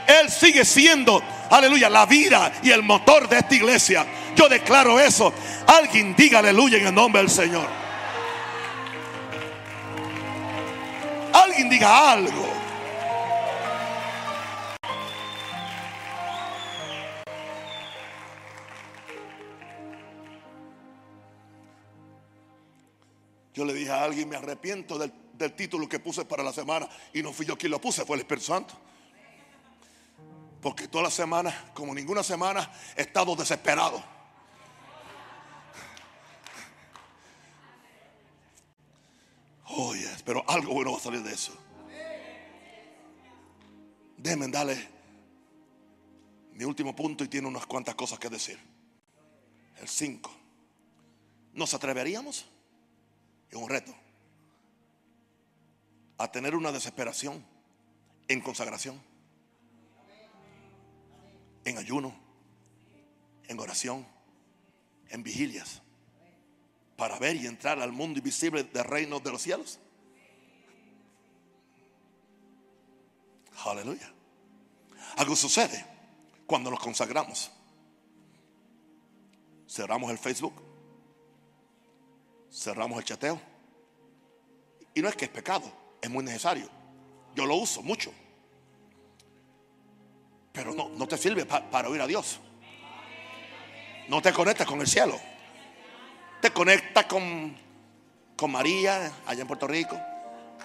[0.06, 4.06] Él sigue siendo aleluya, la vida y el motor de esta iglesia.
[4.36, 5.34] Yo declaro eso.
[5.66, 7.66] Alguien diga aleluya en el nombre del Señor.
[11.32, 12.59] Alguien diga algo.
[23.60, 26.88] Yo le dije a alguien, me arrepiento del, del título que puse para la semana
[27.12, 28.72] y no fui yo quien lo puse, fue el Espíritu Santo.
[30.62, 34.02] Porque todas las semanas, como ninguna semana, he estado desesperado.
[39.66, 41.52] Oh, yes, pero algo bueno va a salir de eso.
[44.16, 44.88] Déjenme darle
[46.54, 48.58] mi último punto y tiene unas cuantas cosas que decir.
[49.82, 50.30] El 5.
[51.52, 52.46] ¿Nos atreveríamos?
[53.50, 53.94] Es un reto.
[56.18, 57.44] A tener una desesperación
[58.28, 59.02] en consagración,
[61.64, 62.14] en ayuno,
[63.48, 64.06] en oración,
[65.08, 65.82] en vigilias,
[66.96, 69.80] para ver y entrar al mundo invisible del reino de los cielos.
[73.64, 74.12] Aleluya.
[75.16, 75.84] Algo sucede
[76.46, 77.50] cuando nos consagramos.
[79.68, 80.69] Cerramos el Facebook,
[82.52, 83.40] cerramos el chateo.
[84.94, 85.70] Y no es que es pecado,
[86.00, 86.68] es muy necesario.
[87.34, 88.12] Yo lo uso mucho.
[90.52, 92.40] Pero no, no te sirve para oír a Dios.
[94.08, 95.18] No te conectas con el cielo.
[96.40, 97.56] Te conectas con,
[98.36, 99.96] con María allá en Puerto Rico.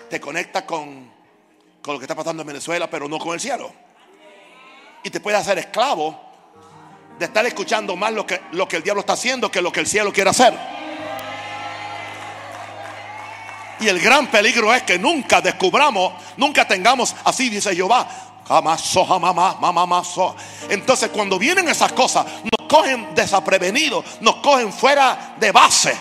[0.10, 1.12] Te conectas con,
[1.82, 3.72] con lo que está pasando en Venezuela, pero no con el cielo.
[5.04, 6.20] Y te puede hacer esclavo
[7.20, 9.82] de estar escuchando más lo que, lo que el diablo está haciendo que lo que
[9.82, 10.75] el cielo quiere hacer.
[13.80, 18.08] Y el gran peligro es que nunca descubramos, nunca tengamos, así dice Jehová,
[20.70, 25.98] entonces cuando vienen esas cosas, nos cogen desaprevenidos, nos cogen fuera de base.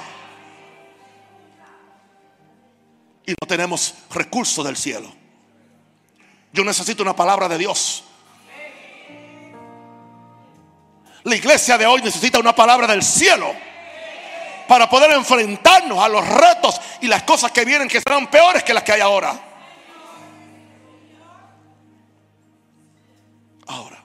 [3.26, 5.10] Y no tenemos recursos del cielo.
[6.52, 8.04] Yo necesito una palabra de Dios.
[11.24, 13.54] La iglesia de hoy necesita una palabra del cielo
[14.74, 18.74] para poder enfrentarnos a los retos y las cosas que vienen que serán peores que
[18.74, 19.40] las que hay ahora.
[23.68, 24.02] Ahora,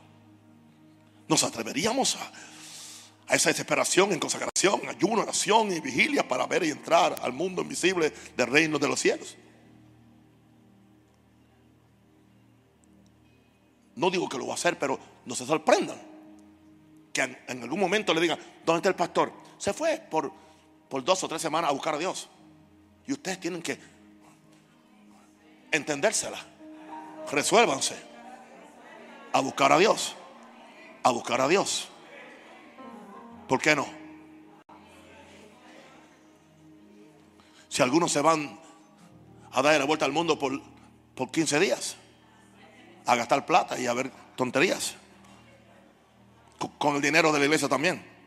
[1.28, 7.16] nos atreveríamos a, esa desesperación en consagración, ayuno, oración y vigilia para ver y entrar
[7.20, 9.38] al mundo invisible del reino de los cielos.
[13.96, 16.00] No digo que lo va a hacer, pero no se sorprendan.
[17.12, 19.34] Que en, algún momento le digan, ¿dónde está el pastor?
[19.58, 20.32] Se fue por,
[20.90, 22.28] por dos o tres semanas a buscar a Dios.
[23.08, 23.80] Y ustedes tienen que
[25.72, 26.40] entendérsela.
[27.32, 27.96] Resuélvanse
[29.32, 30.16] a buscar a Dios.
[31.04, 31.88] A buscar a Dios.
[33.48, 33.88] ¿Por qué no?
[37.70, 38.60] Si algunos se van
[39.52, 40.60] a dar la vuelta al mundo por,
[41.16, 41.96] por 15 días,
[43.06, 44.96] a gastar plata y a ver tonterías,
[46.78, 48.19] con el dinero de la iglesia también.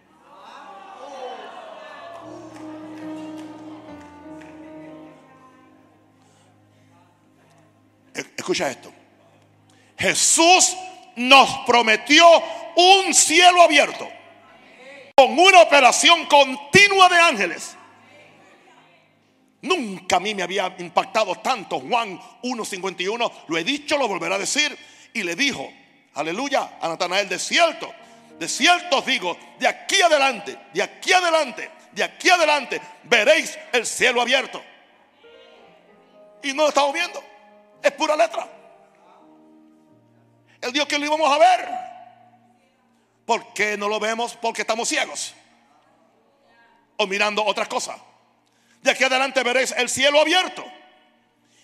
[8.43, 8.93] Escucha esto.
[9.97, 10.77] Jesús
[11.15, 12.27] nos prometió
[12.75, 14.11] un cielo abierto
[15.15, 17.77] con una operación continua de ángeles.
[19.61, 23.33] Nunca a mí me había impactado tanto Juan 1.51.
[23.47, 24.77] Lo he dicho, lo volverá a decir.
[25.15, 25.73] Y le dijo,
[26.15, 27.95] aleluya, a Natanael, de cierto,
[28.41, 33.87] de cierto os digo, de aquí adelante, de aquí adelante, de aquí adelante, veréis el
[33.87, 34.61] cielo abierto.
[36.43, 37.23] Y no lo estamos viendo.
[37.83, 38.49] Es pura letra.
[40.61, 41.69] El Dios que lo íbamos a ver.
[43.27, 44.37] ¿Por qué no lo vemos?
[44.37, 45.35] Porque estamos ciegos.
[46.97, 47.99] O mirando otras cosas.
[48.81, 50.65] De aquí adelante veréis el cielo abierto.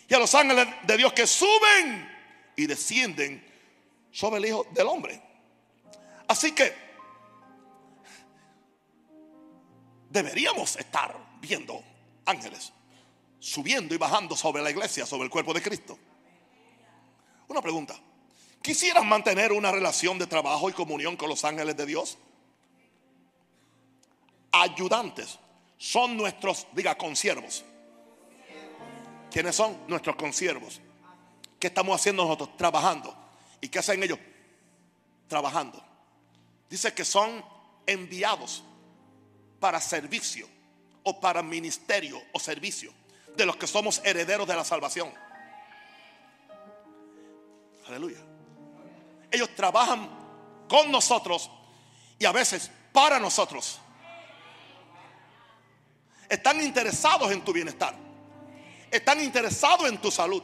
[0.08, 2.10] Y a los ángeles de Dios que suben
[2.56, 3.46] y descienden
[4.10, 5.20] sobre el Hijo del Hombre.
[6.26, 6.74] Así que
[10.10, 11.82] deberíamos estar viendo
[12.24, 12.72] ángeles
[13.40, 15.98] subiendo y bajando sobre la iglesia, sobre el cuerpo de Cristo.
[17.49, 17.99] Una pregunta.
[18.62, 22.18] ¿Quisieras mantener una relación de trabajo y comunión con los ángeles de Dios?
[24.53, 25.38] Ayudantes
[25.78, 27.64] son nuestros, diga, consiervos.
[29.30, 29.76] ¿Quiénes son?
[29.88, 30.80] Nuestros consiervos.
[31.59, 32.57] ¿Qué estamos haciendo nosotros?
[32.57, 33.16] Trabajando.
[33.61, 34.18] ¿Y qué hacen ellos?
[35.28, 35.82] Trabajando.
[36.68, 37.44] Dice que son
[37.86, 38.62] enviados
[39.61, 40.46] para servicio
[41.03, 42.92] o para ministerio o servicio
[43.36, 45.12] de los que somos herederos de la salvación.
[47.89, 48.18] Aleluya.
[49.30, 50.09] Ellos trabajan
[50.68, 51.51] con nosotros
[52.18, 53.80] y a veces para nosotros.
[56.28, 57.95] Están interesados en tu bienestar.
[58.91, 60.43] Están interesados en tu salud.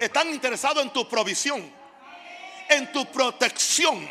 [0.00, 1.70] Están interesados en tu provisión.
[2.70, 4.08] En tu protección.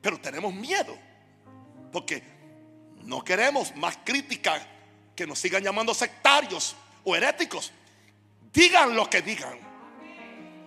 [0.00, 0.96] Pero tenemos miedo.
[1.92, 2.22] Porque
[3.02, 4.64] no queremos más crítica
[5.16, 7.72] que nos sigan llamando sectarios o heréticos.
[8.52, 9.58] Digan lo que digan.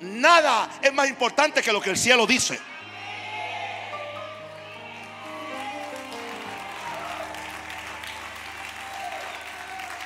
[0.02, 2.60] Nada es más importante que lo que el cielo dice.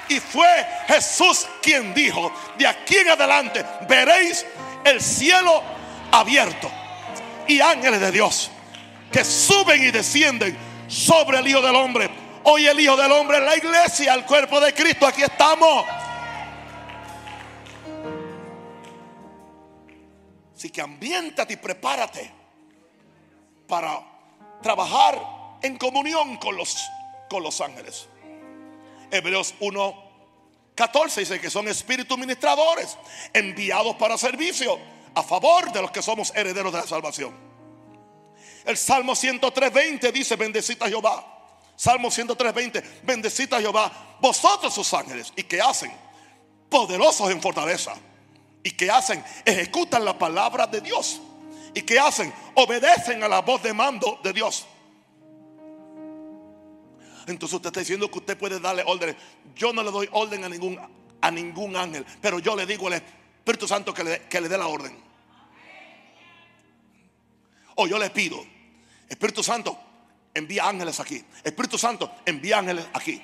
[0.09, 0.47] Y fue
[0.87, 4.45] Jesús quien dijo, de aquí en adelante veréis
[4.85, 5.61] el cielo
[6.11, 6.71] abierto
[7.47, 8.51] y ángeles de Dios
[9.11, 10.57] que suben y descienden
[10.87, 12.09] sobre el Hijo del Hombre.
[12.43, 15.05] Hoy el Hijo del Hombre es la iglesia, el cuerpo de Cristo.
[15.05, 15.85] Aquí estamos.
[20.57, 22.31] Así que ambiéntate y prepárate
[23.67, 24.03] para
[24.59, 25.21] trabajar
[25.61, 26.83] en comunión con los,
[27.29, 28.07] con los ángeles.
[29.11, 30.03] Hebreos 1,
[30.73, 32.97] 14 dice que son espíritus ministradores
[33.33, 34.79] enviados para servicio
[35.13, 37.35] a favor de los que somos herederos de la salvación.
[38.65, 41.35] El Salmo 103.20 dice, bendecita Jehová.
[41.75, 45.31] Salmo 103.20, bendecita Jehová, vosotros sus ángeles.
[45.35, 45.91] ¿Y que hacen?
[46.67, 47.93] Poderosos en fortaleza.
[48.63, 49.23] ¿Y que hacen?
[49.45, 51.21] Ejecutan la palabra de Dios.
[51.73, 52.33] ¿Y que hacen?
[52.55, 54.65] Obedecen a la voz de mando de Dios.
[57.27, 59.15] Entonces usted está diciendo que usted puede darle órdenes.
[59.55, 60.79] Yo no le doy orden a ningún,
[61.21, 64.57] a ningún ángel, pero yo le digo al Espíritu Santo que le, que le dé
[64.57, 64.97] la orden.
[67.75, 68.43] O yo le pido,
[69.07, 69.77] Espíritu Santo,
[70.33, 71.23] envía ángeles aquí.
[71.43, 73.21] Espíritu Santo, envía ángeles aquí.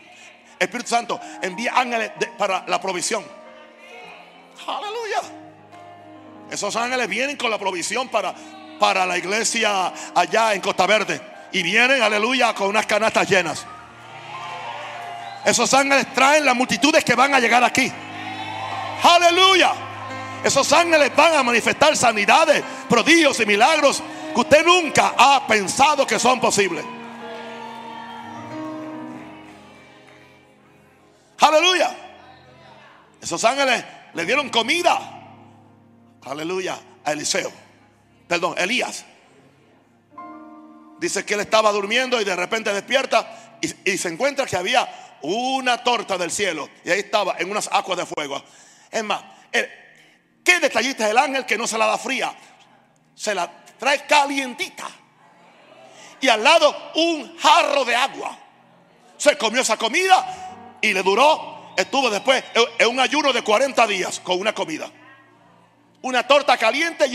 [0.59, 3.23] Espíritu Santo, envía ángeles para la provisión.
[4.67, 5.21] Aleluya.
[6.49, 8.33] Esos ángeles vienen con la provisión para,
[8.79, 11.19] para la iglesia allá en Costa Verde.
[11.51, 13.65] Y vienen, aleluya, con unas canastas llenas.
[15.45, 17.91] Esos ángeles traen las multitudes que van a llegar aquí.
[19.03, 19.73] Aleluya.
[20.43, 24.01] Esos ángeles van a manifestar sanidades, prodigios y milagros
[24.33, 26.83] que usted nunca ha pensado que son posibles.
[31.39, 31.95] Aleluya.
[33.21, 33.83] Esos ángeles
[34.13, 35.21] le dieron comida.
[36.25, 36.79] Aleluya.
[37.05, 37.51] A Eliseo.
[38.27, 39.05] Perdón, Elías.
[40.99, 44.87] Dice que él estaba durmiendo y de repente despierta y, y se encuentra que había
[45.23, 46.69] una torta del cielo.
[46.85, 48.41] Y ahí estaba en unas aguas de fuego.
[48.91, 49.23] Es más,
[50.43, 52.33] qué detallista es el ángel que no se la da fría.
[53.15, 54.87] Se la trae calientita.
[56.21, 58.37] Y al lado un jarro de agua.
[59.17, 62.43] Se comió esa comida y le duró, estuvo después
[62.77, 64.91] en un ayuno de 40 días con una comida.
[66.01, 67.05] Una torta caliente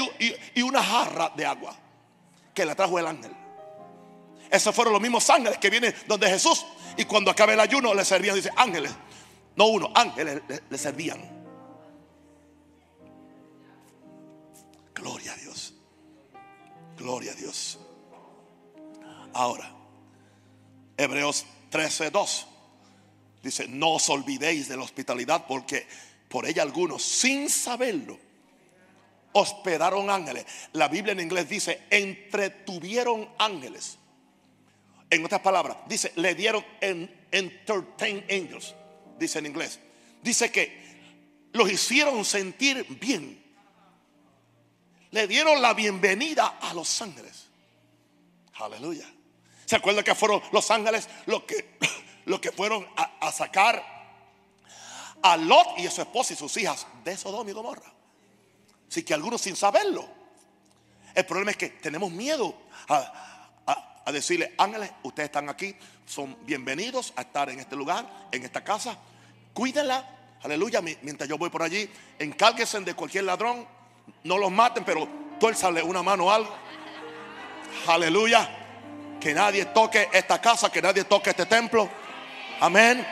[0.54, 1.76] y, una jarra de agua
[2.54, 3.32] que la trajo el ángel.
[4.50, 6.64] Esos fueron los mismos ángeles que vienen donde Jesús.
[6.96, 8.92] Y cuando acabe el ayuno le servían, dice ángeles.
[9.56, 11.20] No uno, ángeles le, servían.
[14.94, 15.74] Gloria a Dios.
[16.96, 17.78] Gloria a Dios.
[19.34, 19.70] Ahora,
[20.96, 22.47] Hebreos 13:2
[23.42, 25.86] dice: No os olvidéis de la hospitalidad, porque
[26.28, 28.18] por ella algunos, sin saberlo,
[29.32, 30.46] hospedaron ángeles.
[30.72, 33.98] La Biblia en inglés dice: entretuvieron ángeles.
[35.10, 38.74] En otras palabras, dice, le dieron en, entertain angels,
[39.18, 39.78] dice en inglés.
[40.22, 40.88] Dice que
[41.52, 43.42] los hicieron sentir bien.
[45.10, 47.46] Le dieron la bienvenida a los ángeles.
[48.56, 49.10] Aleluya.
[49.64, 51.78] ¿Se acuerdan que fueron los ángeles los que,
[52.40, 53.82] que fueron a, sacar
[55.22, 57.92] a Lot y a su esposa y sus hijas de Sodoma y Gomorra?
[58.88, 60.06] Así que algunos sin saberlo.
[61.14, 62.54] El problema es que tenemos miedo
[62.88, 63.28] a,
[64.04, 65.74] a decirle, ángeles, ustedes están aquí,
[66.06, 68.96] son bienvenidos a estar en este lugar, en esta casa.
[69.52, 70.02] Cuídenla,
[70.42, 73.66] aleluya, mientras yo voy por allí, encárguense de cualquier ladrón,
[74.24, 75.06] no los maten, pero
[75.38, 76.54] tuérzale una mano o algo.
[77.86, 78.48] Aleluya,
[79.20, 81.88] que nadie toque esta casa, que nadie toque este templo.
[82.60, 83.06] Amén.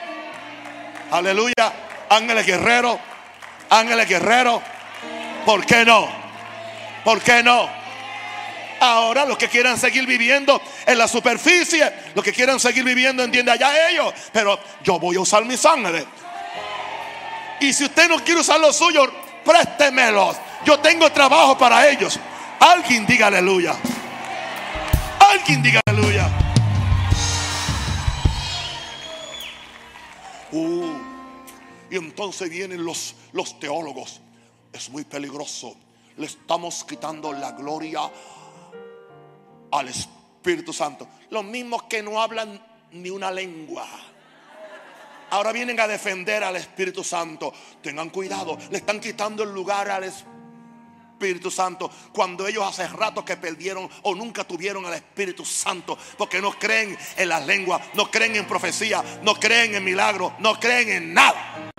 [1.10, 1.72] Aleluya,
[2.10, 2.98] ángeles guerreros,
[3.70, 4.62] ángeles guerreros.
[5.44, 6.08] ¿Por qué no?
[7.04, 7.68] ¿Por qué no?
[8.80, 13.52] Ahora los que quieran seguir viviendo en la superficie, los que quieran seguir viviendo, entiende
[13.52, 14.12] allá ellos.
[14.32, 16.04] Pero yo voy a usar mis ángeles.
[17.60, 19.08] Y si usted no quiere usar los suyos,
[19.44, 20.36] préstemelos.
[20.64, 22.18] Yo tengo trabajo para ellos.
[22.58, 23.74] Alguien diga aleluya.
[25.30, 25.80] Alguien diga
[31.96, 34.20] entonces vienen los, los teólogos.
[34.72, 35.76] Es muy peligroso.
[36.16, 38.10] Le estamos quitando la gloria
[39.70, 41.08] al Espíritu Santo.
[41.30, 43.86] Los mismos que no hablan ni una lengua.
[45.30, 47.52] Ahora vienen a defender al Espíritu Santo.
[47.82, 53.36] Tengan cuidado, le están quitando el lugar al Espíritu Santo cuando ellos hace rato que
[53.36, 58.36] perdieron o nunca tuvieron al Espíritu Santo porque no creen en las lenguas, no creen
[58.36, 61.72] en profecía, no creen en milagros, no creen en nada.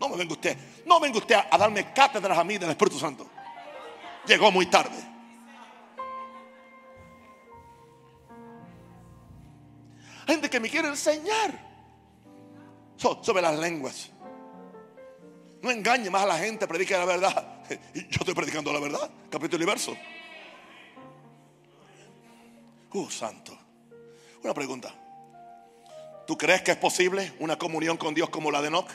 [0.00, 3.30] No me venga usted, no venga usted a darme cátedras a mí del Espíritu Santo
[4.26, 4.96] llegó muy tarde.
[10.26, 11.64] Gente que me quiere enseñar
[12.96, 14.10] sobre las lenguas.
[15.62, 17.64] No engañe más a la gente, predique la verdad.
[17.94, 19.96] Yo estoy predicando la verdad, capítulo y verso.
[22.92, 23.56] Uh, santo.
[24.42, 24.94] Una pregunta.
[26.26, 28.88] ¿Tú crees que es posible una comunión con Dios como la de Enoch?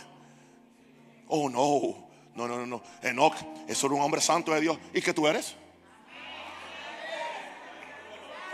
[1.33, 2.09] Oh, no.
[2.35, 2.81] No, no, no, no.
[3.01, 3.35] Enoch
[3.67, 4.77] es un hombre santo de Dios.
[4.93, 5.55] ¿Y qué tú eres?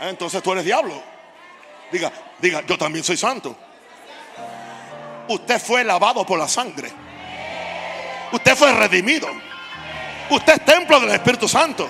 [0.00, 0.94] Ah, entonces tú eres diablo.
[1.90, 3.56] Diga, diga, yo también soy santo.
[5.28, 6.90] Usted fue lavado por la sangre.
[8.32, 9.28] Usted fue redimido.
[10.30, 11.88] Usted es templo del Espíritu Santo.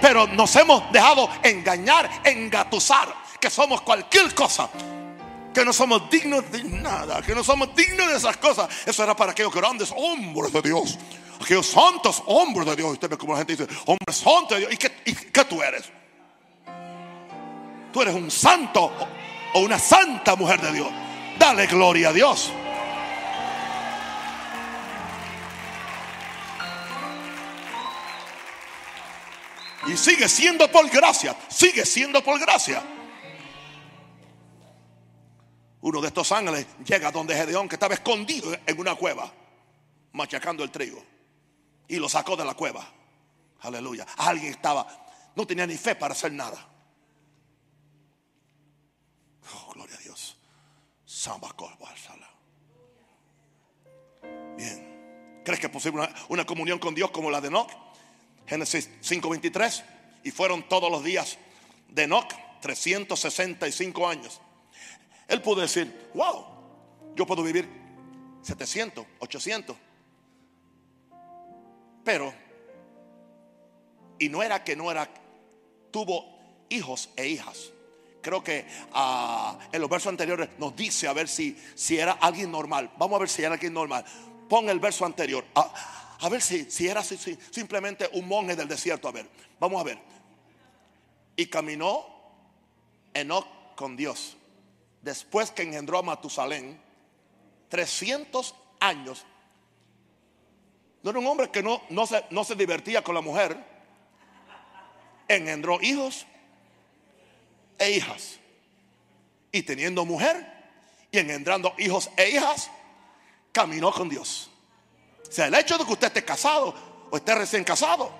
[0.00, 4.68] Pero nos hemos dejado engañar, engatusar, que somos cualquier cosa.
[5.56, 8.68] Que no somos dignos de nada, que no somos dignos de esas cosas.
[8.84, 10.98] Eso era para aquellos grandes hombres de Dios,
[11.42, 12.92] aquellos santos hombres de Dios.
[12.92, 14.72] Usted ve como la gente dice, hombre santo de Dios.
[14.74, 15.84] ¿Y qué, y qué tú eres?
[17.90, 18.92] Tú eres un santo
[19.54, 20.88] o una santa mujer de Dios.
[21.38, 22.52] Dale gloria a Dios.
[29.86, 31.34] Y sigue siendo por gracia.
[31.48, 32.82] Sigue siendo por gracia.
[35.86, 39.32] Uno de estos ángeles llega donde Gedeón, que estaba escondido en una cueva,
[40.14, 41.00] machacando el trigo.
[41.86, 42.84] Y lo sacó de la cueva.
[43.60, 44.04] Aleluya.
[44.16, 44.84] Alguien estaba,
[45.36, 46.58] no tenía ni fe para hacer nada.
[49.54, 50.36] Oh, gloria a Dios.
[54.56, 55.40] Bien.
[55.44, 57.70] ¿Crees que es posible una, una comunión con Dios como la de Enoch?
[58.44, 59.84] Génesis 5:23.
[60.24, 61.38] Y fueron todos los días
[61.90, 64.40] de Enoch 365 años.
[65.28, 66.44] Él pudo decir, wow,
[67.14, 67.68] yo puedo vivir
[68.42, 69.76] 700, 800.
[72.04, 72.32] Pero,
[74.18, 75.08] y no era que no era,
[75.90, 77.72] tuvo hijos e hijas.
[78.22, 82.50] Creo que ah, en los versos anteriores nos dice a ver si, si era alguien
[82.50, 82.90] normal.
[82.98, 84.04] Vamos a ver si era alguien normal.
[84.48, 85.44] Pon el verso anterior.
[85.54, 89.08] A ver si, si era simplemente un monje del desierto.
[89.08, 89.98] A ver, vamos a ver.
[91.36, 92.06] Y caminó
[93.14, 94.36] Enoch con Dios.
[95.06, 96.80] Después que engendró a Matusalén,
[97.68, 99.24] 300 años.
[101.00, 103.56] No era un hombre que no, no, se, no se divertía con la mujer.
[105.28, 106.26] Engendró hijos
[107.78, 108.40] e hijas.
[109.52, 110.44] Y teniendo mujer
[111.12, 112.68] y engendrando hijos e hijas,
[113.52, 114.50] caminó con Dios.
[115.22, 116.74] O sea, el hecho de que usted esté casado
[117.12, 118.10] o esté recién casado,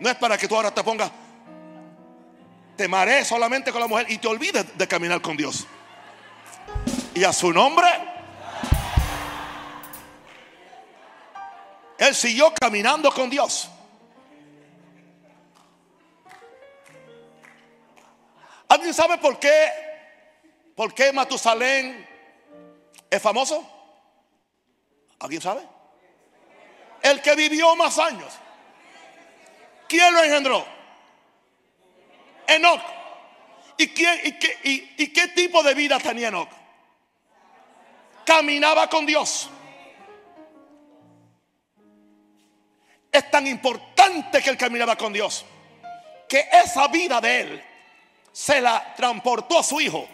[0.00, 1.10] no es para que tú ahora te pongas,
[2.88, 5.66] te solamente con la mujer y te olvides de caminar con Dios.
[7.14, 7.86] Y a su nombre,
[11.98, 13.68] él siguió caminando con Dios.
[18.68, 19.68] ¿Alguien sabe por qué?
[20.74, 22.08] ¿Por qué Matusalén
[23.10, 23.68] es famoso?
[25.18, 25.60] ¿Alguien sabe?
[27.02, 28.32] El que vivió más años.
[29.86, 30.79] ¿Quién lo engendró?
[32.54, 32.82] Enoch.
[33.76, 36.48] ¿Y, qué tipo de vida tenía Enoch?
[38.24, 39.48] Caminaba con Dios.
[43.10, 45.44] Es tan importante que él caminaba con Dios
[46.28, 47.64] que esa vida de él
[48.30, 50.06] se la transportó a su hijo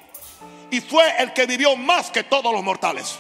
[0.71, 3.19] y fue el que vivió más que todos los mortales.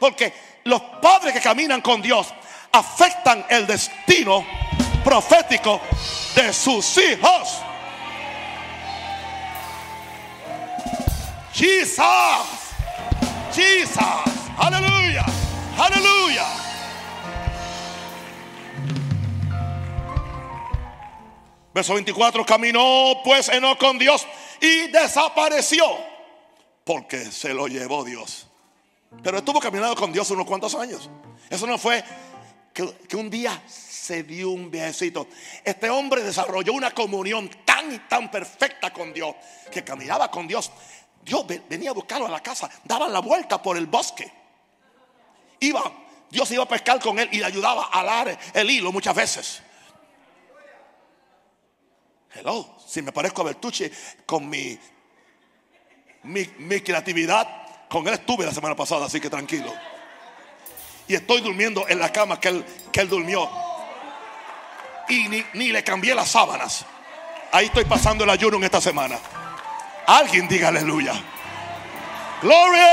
[0.00, 0.32] Porque
[0.64, 2.32] los padres que caminan con Dios
[2.72, 4.46] afectan el destino
[5.04, 5.80] profético
[6.34, 7.60] de sus hijos.
[11.54, 12.00] Jesus,
[13.54, 13.98] Jesus,
[14.58, 15.24] aleluya,
[15.78, 16.46] aleluya.
[21.72, 24.26] Verso 24, caminó pues Enoch con Dios
[24.60, 25.84] y desapareció
[26.82, 28.48] porque se lo llevó Dios.
[29.22, 31.08] Pero estuvo caminando con Dios unos cuantos años.
[31.48, 32.02] Eso no fue
[32.72, 35.28] que, un día se dio un viejecito.
[35.64, 39.34] Este hombre desarrolló una comunión tan y tan perfecta con Dios
[39.70, 40.70] que caminaba con Dios.
[41.24, 44.30] Dios venía a buscarlo a la casa, daban la vuelta por el bosque.
[45.60, 45.82] Iba,
[46.30, 49.62] Dios iba a pescar con él y le ayudaba a alar el hilo muchas veces.
[52.34, 53.90] Hello, si me parezco a Bertucci
[54.26, 54.78] con mi,
[56.24, 59.72] mi, mi creatividad, con él estuve la semana pasada, así que tranquilo.
[61.06, 63.48] Y estoy durmiendo en la cama que él, que él durmió.
[65.08, 66.84] Y ni, ni le cambié las sábanas.
[67.52, 69.18] Ahí estoy pasando el ayuno en esta semana.
[70.06, 71.14] Alguien diga aleluya.
[72.42, 72.88] Gloria.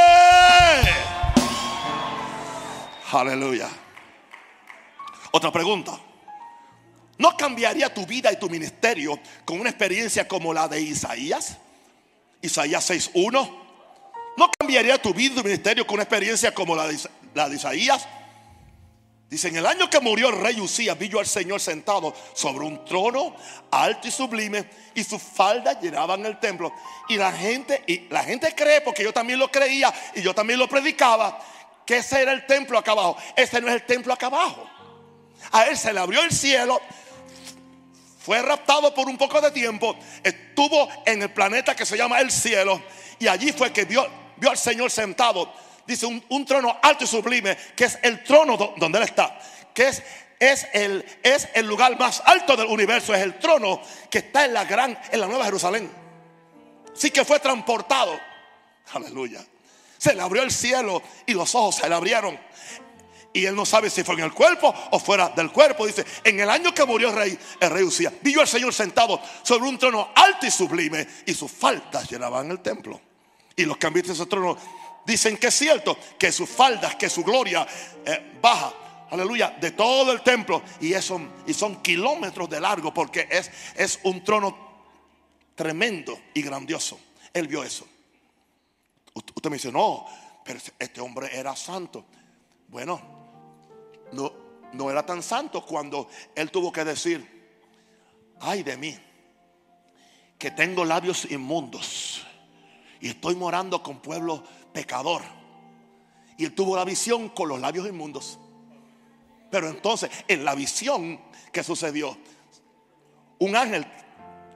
[3.12, 3.70] Aleluya.
[5.32, 5.99] Otra pregunta.
[7.18, 11.57] ¿No cambiaría tu vida y tu ministerio con una experiencia como la de Isaías?
[12.41, 13.57] Isaías 6.1.
[14.38, 16.97] ¿No cambiaría tu vida y tu ministerio con una experiencia como la de,
[17.34, 18.07] la de Isaías?
[19.32, 22.65] Dice, en el año que murió el rey Usías, vi yo al Señor sentado sobre
[22.65, 23.34] un trono
[23.71, 26.73] alto y sublime, y sus faldas llenaban el templo.
[27.07, 30.59] Y la gente, y la gente cree, porque yo también lo creía y yo también
[30.59, 31.39] lo predicaba,
[31.86, 33.15] que ese era el templo acá abajo.
[33.38, 34.67] Ese no es el templo acá abajo.
[35.53, 36.82] A él se le abrió el cielo,
[38.19, 42.32] fue raptado por un poco de tiempo, estuvo en el planeta que se llama el
[42.32, 42.84] cielo,
[43.17, 44.05] y allí fue que vio,
[44.36, 48.97] vio al Señor sentado dice un, trono alto y sublime, que es el trono donde
[48.97, 49.39] Él está,
[49.73, 50.03] que es,
[50.39, 54.53] es, el, es el lugar más alto del universo, es el trono que está en
[54.53, 55.89] la gran, en la Nueva Jerusalén.
[56.93, 58.19] Sí que fue transportado.
[58.93, 59.45] Aleluya.
[59.97, 62.39] Se le abrió el cielo y los ojos se le abrieron.
[63.33, 65.85] Y él no sabe si fue en el cuerpo o fuera del cuerpo.
[65.85, 69.21] Dice, en el año que murió el rey, el rey Usía, vio al Señor sentado
[69.43, 72.99] sobre un trono alto y sublime y sus faltas llenaban el templo.
[73.55, 74.57] Y los que han visto ese trono
[75.06, 77.68] dicen que es cierto, que sus faldas, que su gloria
[78.06, 78.74] eh, baja,
[79.10, 80.62] aleluya, de todo el templo.
[80.80, 84.72] Y, eso, y son kilómetros de largo porque es, es un trono
[85.56, 86.99] tremendo y grandioso.
[87.34, 87.88] Él vio eso.
[89.14, 90.06] Usted me dice, no,
[90.43, 92.06] pero este hombre era santo.
[92.68, 93.02] Bueno,
[94.14, 94.32] no,
[94.74, 97.41] no era tan santo cuando él tuvo que decir,
[98.39, 98.97] ay de mí,
[100.38, 102.26] que tengo labios inmundos
[102.99, 104.43] y estoy morando con pueblo
[104.74, 105.22] pecador.
[106.38, 108.39] Y él tuvo la visión con los labios inmundos.
[109.51, 111.19] Pero entonces, en la visión
[111.51, 112.17] que sucedió,
[113.39, 113.86] un ángel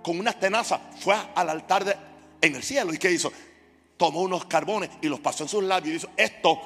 [0.02, 1.96] con una tenaza fue al altar de,
[2.42, 2.94] en el cielo.
[2.94, 3.32] ¿Y qué hizo?
[3.98, 6.60] Tomó unos carbones y los pasó en sus labios y dijo, esto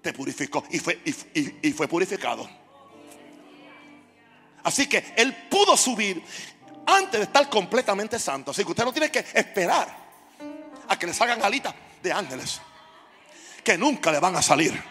[0.00, 0.64] te purificó.
[0.70, 2.48] Y fue, y fue purificado.
[4.64, 6.22] Así que él pudo subir
[6.86, 8.50] antes de estar completamente santo.
[8.50, 9.88] Así que usted no tiene que esperar
[10.88, 12.60] a que le salgan alitas de ángeles
[13.62, 14.82] que nunca le van a salir.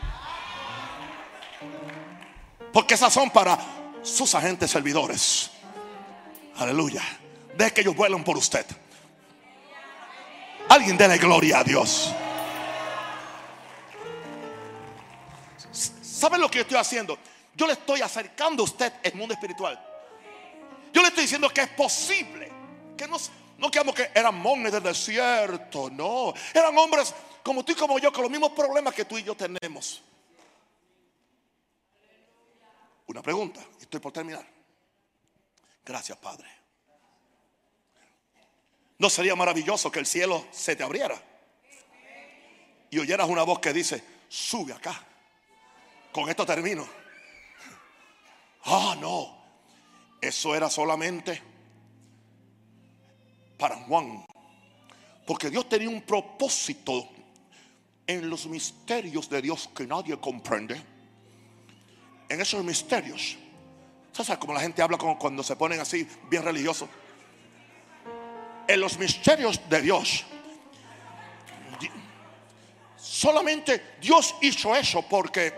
[2.72, 3.58] Porque esas son para
[4.04, 5.52] sus agentes servidores.
[6.58, 7.02] Aleluya.
[7.56, 8.66] Deje que ellos vuelen por usted.
[10.70, 12.14] Alguien déle gloria a Dios.
[15.72, 17.18] ¿Saben lo que yo estoy haciendo?
[17.56, 19.80] Yo le estoy acercando a usted el mundo espiritual.
[20.94, 22.52] Yo le estoy diciendo que es posible.
[22.98, 23.18] Que no,
[23.58, 26.34] no quedamos que eran monjes del desierto, no.
[26.54, 27.14] Eran hombres
[27.48, 30.04] como tú y como yo, con los mismos problemas que tú y yo tenemos.
[33.06, 34.46] Una pregunta, estoy por terminar.
[35.86, 36.46] Gracias, Padre.
[38.98, 41.16] ¿No sería maravilloso que el cielo se te abriera?
[42.90, 45.02] Y oyeras una voz que dice, sube acá.
[46.12, 46.86] Con esto termino.
[48.66, 49.38] Ah, no.
[50.20, 51.42] Eso era solamente
[53.58, 54.26] para Juan.
[55.26, 57.08] Porque Dios tenía un propósito
[58.08, 60.82] en los misterios de Dios que nadie comprende.
[62.30, 63.38] En esos misterios.
[64.12, 66.90] ¿Sabes cómo la gente habla cuando se ponen así bien religiosos?
[68.68, 70.26] En los misterios de Dios.
[72.96, 75.54] Solamente Dios hizo eso porque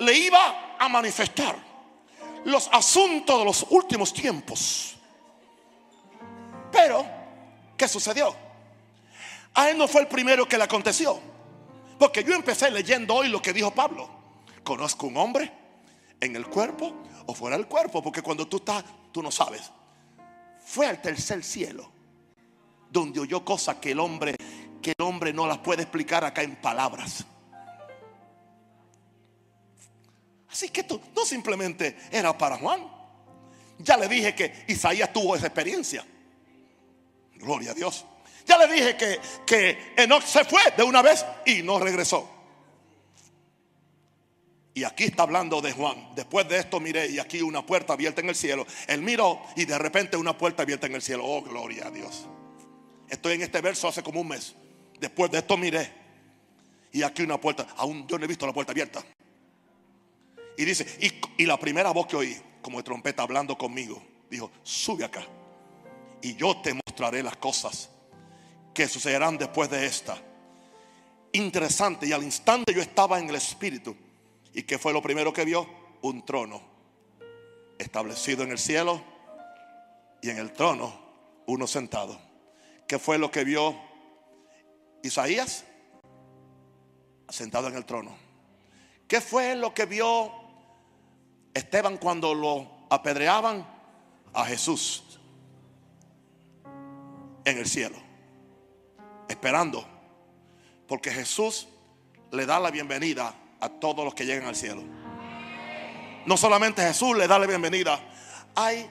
[0.00, 1.56] le iba a manifestar
[2.44, 4.96] los asuntos de los últimos tiempos.
[6.70, 7.06] Pero,
[7.76, 8.34] ¿qué sucedió?
[9.54, 11.20] A él no fue el primero que le aconteció.
[11.98, 14.08] Porque yo empecé leyendo hoy lo que dijo Pablo.
[14.62, 15.52] Conozco un hombre
[16.20, 16.94] en el cuerpo
[17.26, 18.02] o fuera del cuerpo.
[18.02, 19.70] Porque cuando tú estás, tú no sabes.
[20.64, 21.90] Fue al tercer cielo.
[22.90, 24.36] Donde oyó cosas que el hombre,
[24.80, 27.24] que el hombre no las puede explicar acá en palabras.
[30.50, 32.86] Así que esto no simplemente era para Juan.
[33.78, 36.04] Ya le dije que Isaías tuvo esa experiencia.
[37.34, 38.04] Gloria a Dios.
[38.48, 42.28] Ya le dije que, que Enoch se fue de una vez y no regresó.
[44.72, 46.14] Y aquí está hablando de Juan.
[46.14, 48.66] Después de esto miré y aquí una puerta abierta en el cielo.
[48.86, 51.24] Él miró y de repente una puerta abierta en el cielo.
[51.26, 52.26] Oh, gloria a Dios.
[53.10, 54.54] Estoy en este verso hace como un mes.
[54.98, 55.92] Después de esto miré.
[56.92, 57.66] Y aquí una puerta.
[57.76, 59.04] Aún yo no he visto la puerta abierta.
[60.56, 64.50] Y dice, y, y la primera voz que oí, como de trompeta hablando conmigo, dijo,
[64.62, 65.26] sube acá
[66.22, 67.90] y yo te mostraré las cosas
[68.74, 70.16] que sucederán después de esta.
[71.32, 73.96] Interesante, y al instante yo estaba en el Espíritu.
[74.54, 75.68] ¿Y qué fue lo primero que vio?
[76.02, 76.62] Un trono
[77.78, 79.02] establecido en el cielo
[80.22, 80.92] y en el trono
[81.46, 82.18] uno sentado.
[82.86, 83.76] ¿Qué fue lo que vio
[85.02, 85.64] Isaías?
[87.28, 88.16] Sentado en el trono.
[89.06, 90.32] ¿Qué fue lo que vio
[91.54, 93.76] Esteban cuando lo apedreaban?
[94.34, 95.18] A Jesús
[97.44, 98.07] en el cielo.
[99.28, 99.86] Esperando,
[100.86, 101.68] porque Jesús
[102.30, 104.82] le da la bienvenida a todos los que llegan al cielo.
[106.26, 108.00] No solamente Jesús le da la bienvenida,
[108.54, 108.88] hay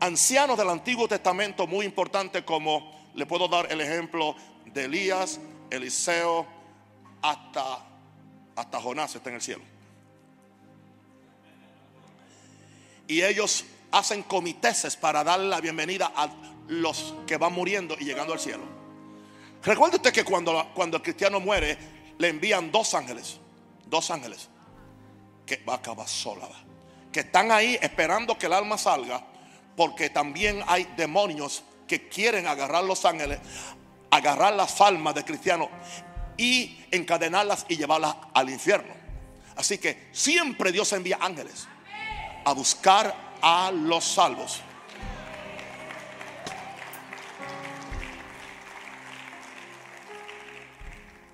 [0.00, 6.46] ancianos del Antiguo Testamento muy importantes como le puedo dar el ejemplo de Elías, Eliseo,
[7.22, 7.84] hasta,
[8.54, 9.62] hasta Jonás está en el cielo.
[13.08, 16.28] Y ellos hacen comiteses para darle la bienvenida a
[16.68, 18.75] los que van muriendo y llegando al cielo.
[19.62, 21.76] Recuerde usted que cuando, cuando el cristiano muere,
[22.18, 23.38] le envían dos ángeles,
[23.86, 24.48] dos ángeles,
[25.44, 26.48] que va a acabar sola,
[27.12, 29.24] que están ahí esperando que el alma salga,
[29.76, 33.38] porque también hay demonios que quieren agarrar los ángeles,
[34.10, 35.68] agarrar las almas de cristianos
[36.36, 38.94] y encadenarlas y llevarlas al infierno.
[39.56, 41.66] Así que siempre Dios envía ángeles
[42.44, 44.60] a buscar a los salvos.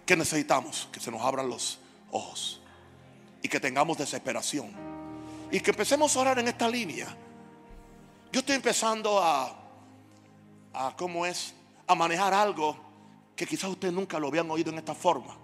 [0.07, 0.88] ¿Qué necesitamos?
[0.92, 1.78] Que se nos abran los
[2.11, 2.61] ojos
[3.42, 4.72] y que tengamos desesperación
[5.50, 7.14] y que empecemos a orar en esta línea.
[8.32, 9.55] Yo estoy empezando a,
[10.72, 11.55] a ¿cómo es?
[11.86, 12.76] A manejar algo
[13.36, 15.36] que quizás usted nunca lo habían oído en esta forma.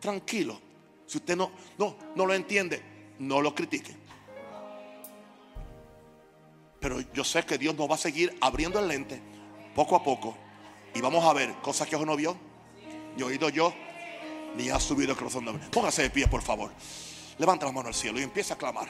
[0.00, 0.58] Tranquilo.
[1.06, 2.82] Si usted no, no, no lo entiende,
[3.18, 3.94] no lo critique.
[6.80, 9.20] Pero yo sé que Dios nos va a seguir abriendo el lente
[9.74, 10.34] poco a poco.
[10.94, 12.36] Y vamos a ver cosas que ojo no vio,
[13.16, 13.74] ni oído yo,
[14.56, 16.70] ni ha subido el corazón de Póngase de pie, por favor.
[17.38, 18.88] Levanta la mano al cielo y empieza a clamar.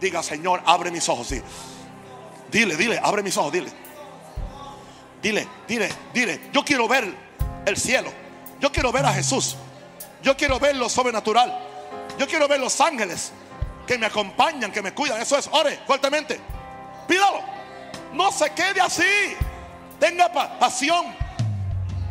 [0.00, 1.26] Diga, Señor, abre mis ojos.
[1.26, 1.42] Sí.
[2.50, 3.70] Dile, dile, abre mis ojos, dile.
[5.22, 6.40] Dile, dile, dile.
[6.52, 7.12] Yo quiero ver
[7.66, 8.10] el cielo.
[8.60, 9.56] Yo quiero ver a Jesús.
[10.22, 11.54] Yo quiero ver lo sobrenatural.
[12.18, 13.32] Yo quiero ver los ángeles
[13.86, 15.20] que me acompañan, que me cuidan.
[15.20, 16.40] Eso es, ore fuertemente.
[17.06, 17.40] Pídalo.
[18.14, 19.36] No se quede así.
[19.98, 21.14] Tenga pasión.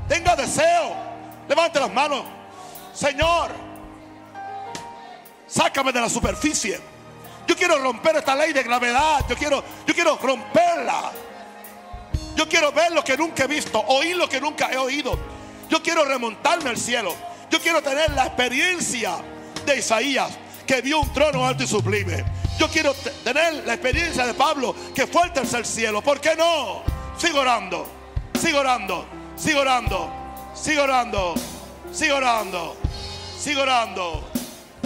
[0.08, 0.96] Tenga deseo.
[1.48, 2.39] Levante las manos.
[2.94, 3.52] Señor,
[5.48, 6.80] sácame de la superficie.
[7.48, 9.26] Yo quiero romper esta ley de gravedad.
[9.28, 11.12] Yo quiero, yo quiero romperla.
[12.36, 15.18] Yo quiero ver lo que nunca he visto, oír lo que nunca he oído.
[15.70, 17.14] Yo quiero remontarme al cielo.
[17.50, 19.18] Yo quiero tener la experiencia
[19.66, 22.24] de Isaías, que vio un trono alto y sublime.
[22.60, 26.02] Yo quiero tener la experiencia de Pablo, que fue el tercer cielo.
[26.02, 26.84] ¿Por qué no?
[27.18, 27.88] Sigo orando,
[28.40, 30.10] sigo orando, sigo orando,
[30.54, 31.34] sigo orando,
[31.92, 32.76] sigo orando,
[33.38, 34.24] sigo orando.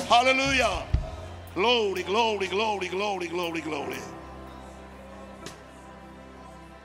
[0.10, 0.70] Aleluya.
[1.56, 3.98] Glory, glory, glory, glory, glory, glory.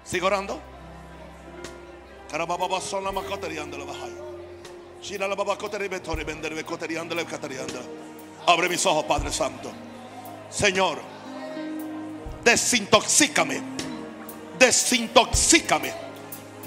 [0.04, 0.60] ¿Sigo orando?
[8.46, 9.70] Abre mis ojos, Padre Santo.
[10.50, 10.98] Señor,
[12.44, 13.62] desintoxícame,
[14.58, 15.92] desintoxícame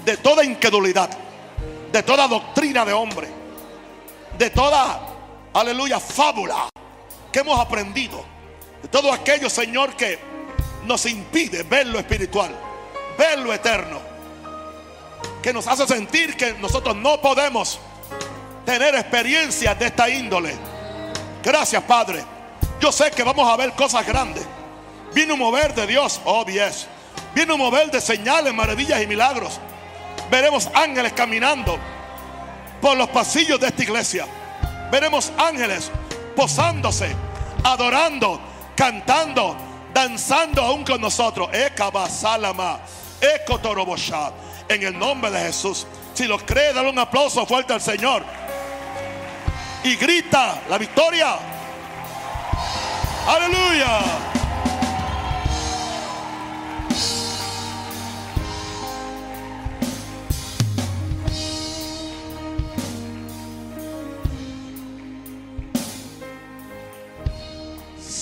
[0.04, 1.10] de toda incredulidad,
[1.92, 3.28] de toda doctrina de hombre,
[4.42, 5.00] de toda,
[5.54, 6.68] aleluya, fábula
[7.30, 8.24] que hemos aprendido,
[8.82, 10.18] de todo aquello, Señor, que
[10.84, 12.50] nos impide ver lo espiritual,
[13.16, 14.00] ver lo eterno,
[15.40, 17.78] que nos hace sentir que nosotros no podemos
[18.66, 20.56] tener experiencias de esta índole.
[21.44, 22.24] Gracias, Padre
[22.80, 24.44] yo sé que vamos a ver cosas grandes.
[25.14, 26.88] Viene un mover de Dios, oh yes.
[27.32, 29.60] Viene un mover de señales, maravillas y milagros.
[30.32, 31.78] Veremos ángeles caminando
[32.82, 34.26] por los pasillos de esta iglesia.
[34.90, 35.90] Veremos ángeles
[36.36, 37.14] posándose,
[37.62, 38.40] adorando,
[38.76, 39.56] cantando,
[39.94, 41.48] danzando aún con nosotros.
[44.68, 45.86] En el nombre de Jesús.
[46.12, 48.24] Si lo cree, dale un aplauso fuerte al Señor.
[49.84, 51.36] Y grita la victoria.
[53.26, 54.31] Aleluya.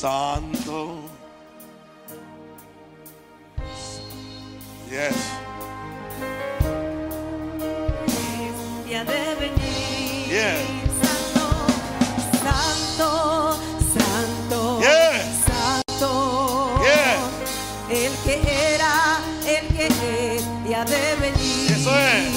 [0.00, 1.02] Santo.
[4.88, 5.14] Yes.
[8.86, 10.26] Día de venir.
[10.26, 10.80] Yeah.
[20.84, 21.72] de venir.
[21.72, 22.32] Eso es.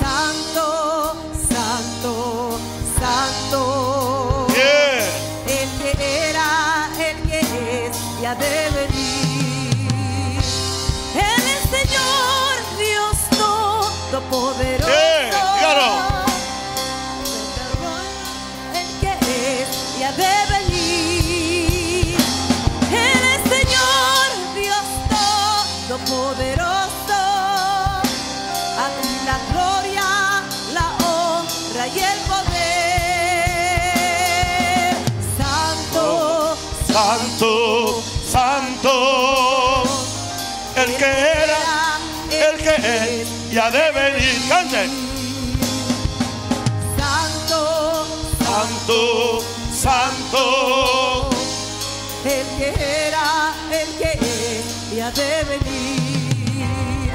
[0.00, 0.85] Santo, santo,
[8.26, 8.65] es, ya de
[43.56, 44.48] y ha de venir.
[44.50, 44.86] Cante.
[46.98, 48.06] Santo,
[48.44, 49.42] Santo,
[49.72, 51.30] santo,
[52.22, 52.74] el que
[53.08, 57.10] era, el que es y ha de venir.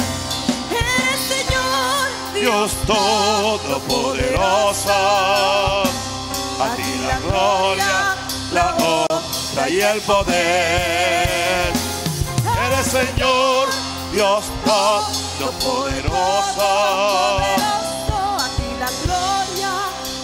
[0.71, 4.97] Eres Señor, Dios todopoderoso.
[6.59, 8.17] A ti la gloria,
[8.51, 11.71] la honra y el poder.
[12.65, 13.69] Eres Señor,
[14.11, 15.20] Dios todopoderoso.
[15.49, 16.61] Poderoso,
[18.37, 19.73] a ti la gloria,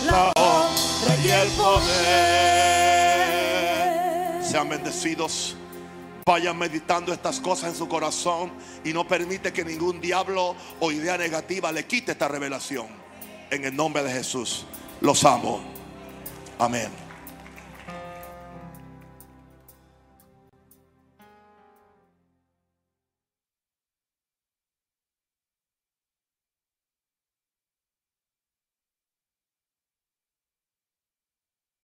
[0.05, 2.77] la honra y el poder.
[4.43, 5.55] Sean bendecidos.
[6.25, 8.51] Vayan meditando estas cosas en su corazón
[8.83, 12.87] y no permite que ningún diablo o idea negativa le quite esta revelación.
[13.49, 14.65] En el nombre de Jesús.
[14.99, 15.61] Los amo.
[16.59, 17.06] Amén.